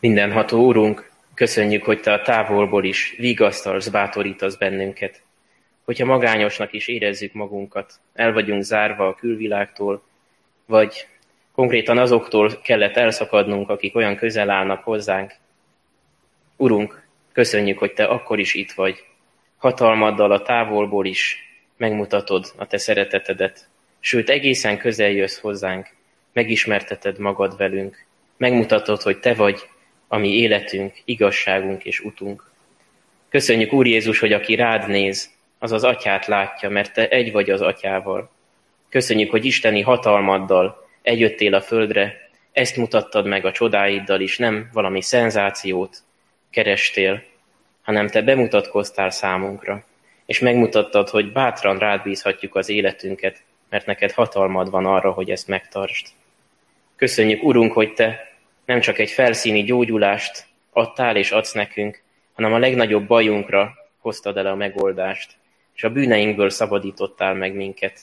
Mindenható 0.00 0.64
Úrunk, 0.64 1.10
köszönjük, 1.34 1.84
hogy 1.84 2.00
Te 2.00 2.12
a 2.12 2.22
távolból 2.22 2.84
is 2.84 3.14
vigasztalsz, 3.18 3.88
bátorítasz 3.88 4.56
bennünket. 4.56 5.22
Hogyha 5.84 6.04
magányosnak 6.04 6.72
is 6.72 6.88
érezzük 6.88 7.32
magunkat, 7.32 7.92
el 8.14 8.32
vagyunk 8.32 8.62
zárva 8.62 9.08
a 9.08 9.14
külvilágtól, 9.14 10.02
vagy 10.66 11.08
konkrétan 11.52 11.98
azoktól 11.98 12.60
kellett 12.62 12.96
elszakadnunk, 12.96 13.70
akik 13.70 13.96
olyan 13.96 14.16
közel 14.16 14.50
állnak 14.50 14.84
hozzánk. 14.84 15.34
Urunk, 16.56 17.02
köszönjük, 17.32 17.78
hogy 17.78 17.92
Te 17.92 18.04
akkor 18.04 18.38
is 18.38 18.54
itt 18.54 18.72
vagy. 18.72 19.04
Hatalmaddal 19.56 20.32
a 20.32 20.42
távolból 20.42 21.06
is 21.06 21.38
megmutatod 21.76 22.52
a 22.56 22.66
Te 22.66 22.78
szeretetedet, 22.78 23.68
sőt 24.00 24.30
egészen 24.30 24.78
közel 24.78 25.10
jössz 25.10 25.38
hozzánk, 25.38 25.88
megismerteted 26.32 27.18
magad 27.18 27.56
velünk, 27.56 28.04
megmutatod, 28.36 29.02
hogy 29.02 29.18
Te 29.18 29.34
vagy 29.34 29.68
a 30.08 30.16
mi 30.16 30.28
életünk, 30.28 31.02
igazságunk 31.04 31.84
és 31.84 32.00
utunk. 32.00 32.50
Köszönjük, 33.28 33.72
Úr 33.72 33.86
Jézus, 33.86 34.18
hogy 34.18 34.32
aki 34.32 34.54
rád 34.54 34.88
néz, 34.88 35.30
az 35.58 35.72
az 35.72 35.84
atyát 35.84 36.26
látja, 36.26 36.68
mert 36.70 36.92
te 36.92 37.08
egy 37.08 37.32
vagy 37.32 37.50
az 37.50 37.60
atyával. 37.60 38.30
Köszönjük, 38.88 39.30
hogy 39.30 39.44
isteni 39.44 39.80
hatalmaddal 39.80 40.86
eljöttél 41.02 41.54
a 41.54 41.60
földre, 41.60 42.28
ezt 42.52 42.76
mutattad 42.76 43.26
meg 43.26 43.44
a 43.44 43.52
csodáiddal 43.52 44.20
is, 44.20 44.38
nem 44.38 44.68
valami 44.72 45.02
szenzációt 45.02 46.02
kerestél, 46.50 47.22
hanem 47.82 48.08
te 48.08 48.22
bemutatkoztál 48.22 49.10
számunkra, 49.10 49.84
és 50.26 50.38
megmutattad, 50.38 51.08
hogy 51.08 51.32
bátran 51.32 51.78
rád 51.78 52.02
bízhatjuk 52.02 52.54
az 52.54 52.68
életünket, 52.68 53.42
mert 53.68 53.86
neked 53.86 54.12
hatalmad 54.12 54.70
van 54.70 54.86
arra, 54.86 55.10
hogy 55.10 55.30
ezt 55.30 55.48
megtartsd. 55.48 56.06
Köszönjük, 56.96 57.42
Urunk, 57.42 57.72
hogy 57.72 57.92
te 57.92 58.35
nem 58.66 58.80
csak 58.80 58.98
egy 58.98 59.10
felszíni 59.10 59.62
gyógyulást 59.62 60.46
adtál 60.70 61.16
és 61.16 61.30
adsz 61.30 61.52
nekünk, 61.52 62.02
hanem 62.32 62.52
a 62.52 62.58
legnagyobb 62.58 63.06
bajunkra 63.06 63.74
hoztad 63.98 64.36
el 64.36 64.46
a 64.46 64.54
megoldást, 64.54 65.32
és 65.74 65.84
a 65.84 65.90
bűneinkből 65.90 66.50
szabadítottál 66.50 67.34
meg 67.34 67.54
minket. 67.54 68.00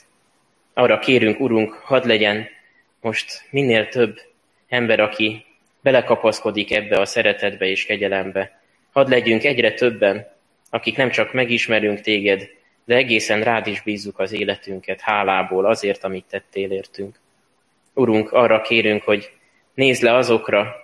Arra 0.72 0.98
kérünk, 0.98 1.40
Urunk, 1.40 1.72
hadd 1.72 2.06
legyen 2.06 2.48
most 3.00 3.46
minél 3.50 3.88
több 3.88 4.20
ember, 4.68 5.00
aki 5.00 5.44
belekapaszkodik 5.80 6.72
ebbe 6.72 7.00
a 7.00 7.04
szeretetbe 7.04 7.66
és 7.66 7.86
kegyelembe. 7.86 8.60
Hadd 8.92 9.08
legyünk 9.08 9.44
egyre 9.44 9.72
többen, 9.72 10.26
akik 10.70 10.96
nem 10.96 11.10
csak 11.10 11.32
megismerünk 11.32 12.00
téged, 12.00 12.48
de 12.84 12.94
egészen 12.94 13.42
rád 13.42 13.66
is 13.66 13.82
bízzuk 13.82 14.18
az 14.18 14.32
életünket 14.32 15.00
hálából 15.00 15.66
azért, 15.66 16.04
amit 16.04 16.24
tettél 16.24 16.70
értünk. 16.70 17.18
Urunk, 17.94 18.32
arra 18.32 18.60
kérünk, 18.60 19.02
hogy 19.02 19.30
nézd 19.74 20.02
le 20.02 20.14
azokra, 20.14 20.76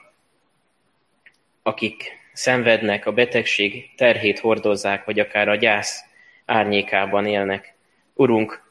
akik 1.62 2.18
szenvednek, 2.32 3.06
a 3.06 3.12
betegség 3.12 3.90
terhét 3.96 4.38
hordozzák, 4.38 5.04
vagy 5.04 5.20
akár 5.20 5.48
a 5.48 5.56
gyász 5.56 6.04
árnyékában 6.44 7.26
élnek. 7.26 7.74
Urunk, 8.14 8.62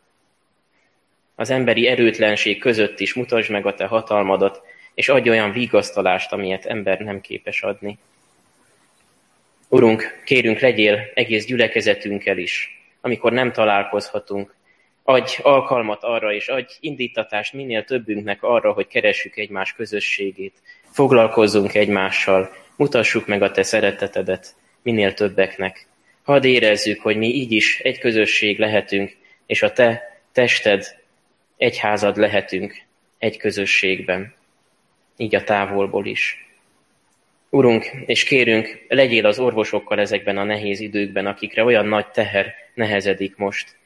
az 1.35 1.49
emberi 1.49 1.87
erőtlenség 1.87 2.59
között 2.59 2.99
is 2.99 3.13
mutasd 3.13 3.51
meg 3.51 3.65
a 3.65 3.73
te 3.73 3.85
hatalmadat, 3.85 4.61
és 4.93 5.09
adj 5.09 5.29
olyan 5.29 5.51
vigasztalást, 5.51 6.31
amilyet 6.31 6.65
ember 6.65 6.99
nem 6.99 7.21
képes 7.21 7.61
adni. 7.61 7.97
Urunk, 9.67 10.21
kérünk, 10.25 10.59
legyél 10.59 11.11
egész 11.13 11.45
gyülekezetünkkel 11.45 12.37
is, 12.37 12.81
amikor 13.01 13.31
nem 13.31 13.51
találkozhatunk. 13.51 14.55
Adj 15.09 15.39
alkalmat 15.41 16.03
arra, 16.03 16.33
és 16.33 16.47
adj 16.47 16.73
indítatást 16.79 17.53
minél 17.53 17.83
többünknek 17.83 18.43
arra, 18.43 18.71
hogy 18.71 18.87
keressük 18.87 19.37
egymás 19.37 19.73
közösségét, 19.73 20.53
foglalkozzunk 20.91 21.73
egymással, 21.73 22.53
mutassuk 22.75 23.27
meg 23.27 23.41
a 23.41 23.51
te 23.51 23.63
szeretetedet 23.63 24.55
minél 24.81 25.13
többeknek. 25.13 25.87
Hadd 26.23 26.45
érezzük, 26.45 27.01
hogy 27.01 27.17
mi 27.17 27.27
így 27.27 27.51
is 27.51 27.79
egy 27.79 27.99
közösség 27.99 28.59
lehetünk, 28.59 29.15
és 29.45 29.61
a 29.61 29.71
te 29.71 30.19
tested, 30.31 30.85
egyházad 31.57 32.17
lehetünk 32.17 32.81
egy 33.17 33.37
közösségben, 33.37 34.33
így 35.17 35.35
a 35.35 35.43
távolból 35.43 36.05
is. 36.05 36.47
Urunk, 37.49 37.91
és 38.05 38.23
kérünk, 38.23 38.85
legyél 38.87 39.25
az 39.25 39.39
orvosokkal 39.39 39.99
ezekben 39.99 40.37
a 40.37 40.43
nehéz 40.43 40.79
időkben, 40.79 41.25
akikre 41.25 41.63
olyan 41.63 41.85
nagy 41.85 42.07
teher 42.07 42.53
nehezedik 42.73 43.35
most. 43.35 43.77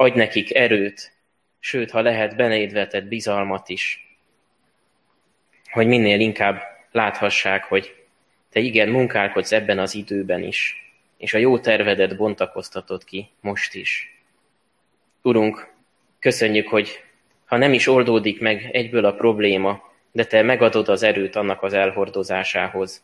Adj 0.00 0.16
nekik 0.16 0.54
erőt, 0.54 1.12
sőt, 1.58 1.90
ha 1.90 2.00
lehet, 2.00 2.36
beléd 2.36 3.08
bizalmat 3.08 3.68
is, 3.68 4.16
hogy 5.70 5.86
minél 5.86 6.20
inkább 6.20 6.62
láthassák, 6.92 7.64
hogy 7.64 7.94
te 8.50 8.60
igen, 8.60 8.88
munkálkodsz 8.88 9.52
ebben 9.52 9.78
az 9.78 9.94
időben 9.94 10.42
is, 10.42 10.76
és 11.16 11.34
a 11.34 11.38
jó 11.38 11.58
tervedet 11.58 12.16
bontakoztatod 12.16 13.04
ki 13.04 13.28
most 13.40 13.74
is. 13.74 14.20
Urunk, 15.22 15.72
köszönjük, 16.18 16.68
hogy 16.68 17.04
ha 17.44 17.56
nem 17.56 17.72
is 17.72 17.86
oldódik 17.86 18.40
meg 18.40 18.68
egyből 18.72 19.04
a 19.04 19.14
probléma, 19.14 19.92
de 20.12 20.24
te 20.24 20.42
megadod 20.42 20.88
az 20.88 21.02
erőt 21.02 21.36
annak 21.36 21.62
az 21.62 21.72
elhordozásához, 21.72 23.02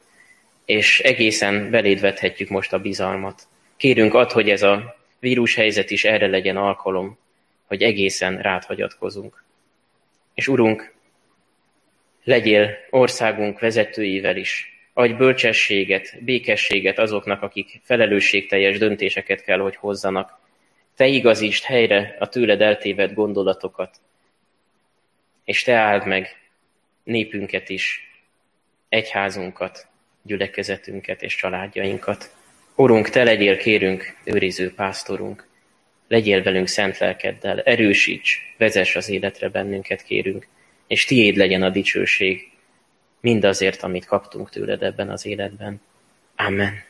és 0.65 1.01
egészen 1.01 1.71
beléd 1.71 2.01
most 2.49 2.73
a 2.73 2.79
bizalmat. 2.79 3.43
Kérünk 3.77 4.15
ad, 4.15 4.33
hogy 4.33 4.51
ez 4.51 4.63
a 4.63 5.05
vírushelyzet 5.21 5.91
is 5.91 6.05
erre 6.05 6.27
legyen 6.27 6.57
alkalom, 6.57 7.19
hogy 7.65 7.83
egészen 7.83 8.39
rád 8.39 8.65
hagyatkozunk. 8.65 9.45
És 10.35 10.49
Urunk, 10.49 10.95
legyél 12.25 12.77
országunk 12.91 13.61
vezetőivel 13.61 14.37
is, 14.37 14.77
adj 14.93 15.13
bölcsességet, 15.13 16.25
békességet 16.25 16.99
azoknak, 16.99 17.43
akik 17.43 17.81
felelősségteljes 17.83 18.79
döntéseket 18.79 19.43
kell, 19.43 19.59
hogy 19.59 19.77
hozzanak. 19.77 20.39
Te 20.95 21.07
igazítsd 21.07 21.65
helyre 21.65 22.17
a 22.19 22.29
tőled 22.29 22.61
eltévedt 22.61 23.15
gondolatokat, 23.15 24.01
és 25.45 25.63
te 25.63 25.75
áld 25.75 26.07
meg 26.07 26.37
népünket 27.03 27.69
is, 27.69 28.11
egyházunkat, 28.89 29.87
gyülekezetünket 30.23 31.23
és 31.23 31.37
családjainkat. 31.37 32.36
Urunk, 32.79 33.09
Te 33.09 33.25
legyél, 33.25 33.57
kérünk, 33.57 34.17
őriző 34.25 34.75
pásztorunk, 34.75 35.47
legyél 36.09 36.43
velünk 36.43 36.67
szent 36.67 36.99
lelkeddel, 36.99 37.61
erősíts, 37.61 38.55
vezess 38.57 38.97
az 38.97 39.09
életre 39.09 39.49
bennünket, 39.49 40.03
kérünk, 40.03 40.47
és 40.87 41.05
Tiéd 41.05 41.37
legyen 41.37 41.63
a 41.63 41.71
dicsőség, 41.71 42.51
mindazért, 43.21 43.83
amit 43.83 44.05
kaptunk 44.05 44.51
tőled 44.51 44.83
ebben 44.83 45.11
az 45.11 45.27
életben. 45.27 45.81
Amen. 46.37 46.83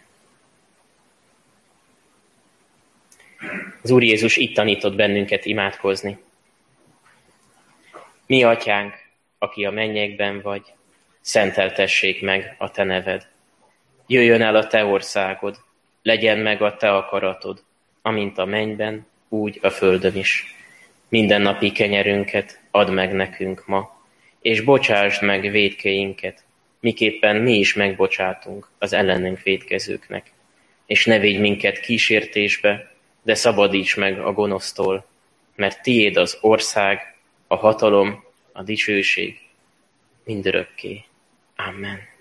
Az 3.82 3.90
Úr 3.90 4.02
Jézus 4.02 4.36
itt 4.36 4.54
tanított 4.54 4.94
bennünket 4.94 5.44
imádkozni. 5.44 6.18
Mi 8.26 8.42
atyánk, 8.42 8.94
aki 9.38 9.64
a 9.64 9.70
mennyekben 9.70 10.40
vagy, 10.40 10.62
szenteltessék 11.20 12.22
meg 12.22 12.54
a 12.58 12.70
te 12.70 12.84
neved. 12.84 13.28
Jöjjön 14.06 14.42
el 14.42 14.56
a 14.56 14.66
te 14.66 14.84
országod, 14.84 15.64
legyen 16.06 16.38
meg 16.38 16.62
a 16.62 16.76
te 16.76 16.96
akaratod, 16.96 17.62
amint 18.02 18.38
a 18.38 18.44
mennyben, 18.44 19.06
úgy 19.28 19.58
a 19.62 19.70
földön 19.70 20.16
is. 20.16 20.54
Minden 21.08 21.42
napi 21.42 21.72
kenyerünket 21.72 22.60
add 22.70 22.90
meg 22.90 23.12
nekünk 23.12 23.66
ma, 23.66 24.02
és 24.40 24.60
bocsásd 24.60 25.22
meg 25.22 25.50
védkeinket, 25.50 26.44
miképpen 26.80 27.36
mi 27.36 27.52
is 27.52 27.74
megbocsátunk 27.74 28.68
az 28.78 28.92
ellenünk 28.92 29.42
védkezőknek. 29.42 30.32
És 30.86 31.04
ne 31.04 31.18
védj 31.18 31.38
minket 31.38 31.80
kísértésbe, 31.80 32.92
de 33.22 33.34
szabadíts 33.34 33.96
meg 33.96 34.20
a 34.20 34.32
gonosztól, 34.32 35.06
mert 35.54 35.82
tiéd 35.82 36.16
az 36.16 36.38
ország, 36.40 37.16
a 37.46 37.56
hatalom, 37.56 38.24
a 38.52 38.62
dicsőség 38.62 39.38
mindörökké. 40.24 41.04
Amen. 41.56 42.15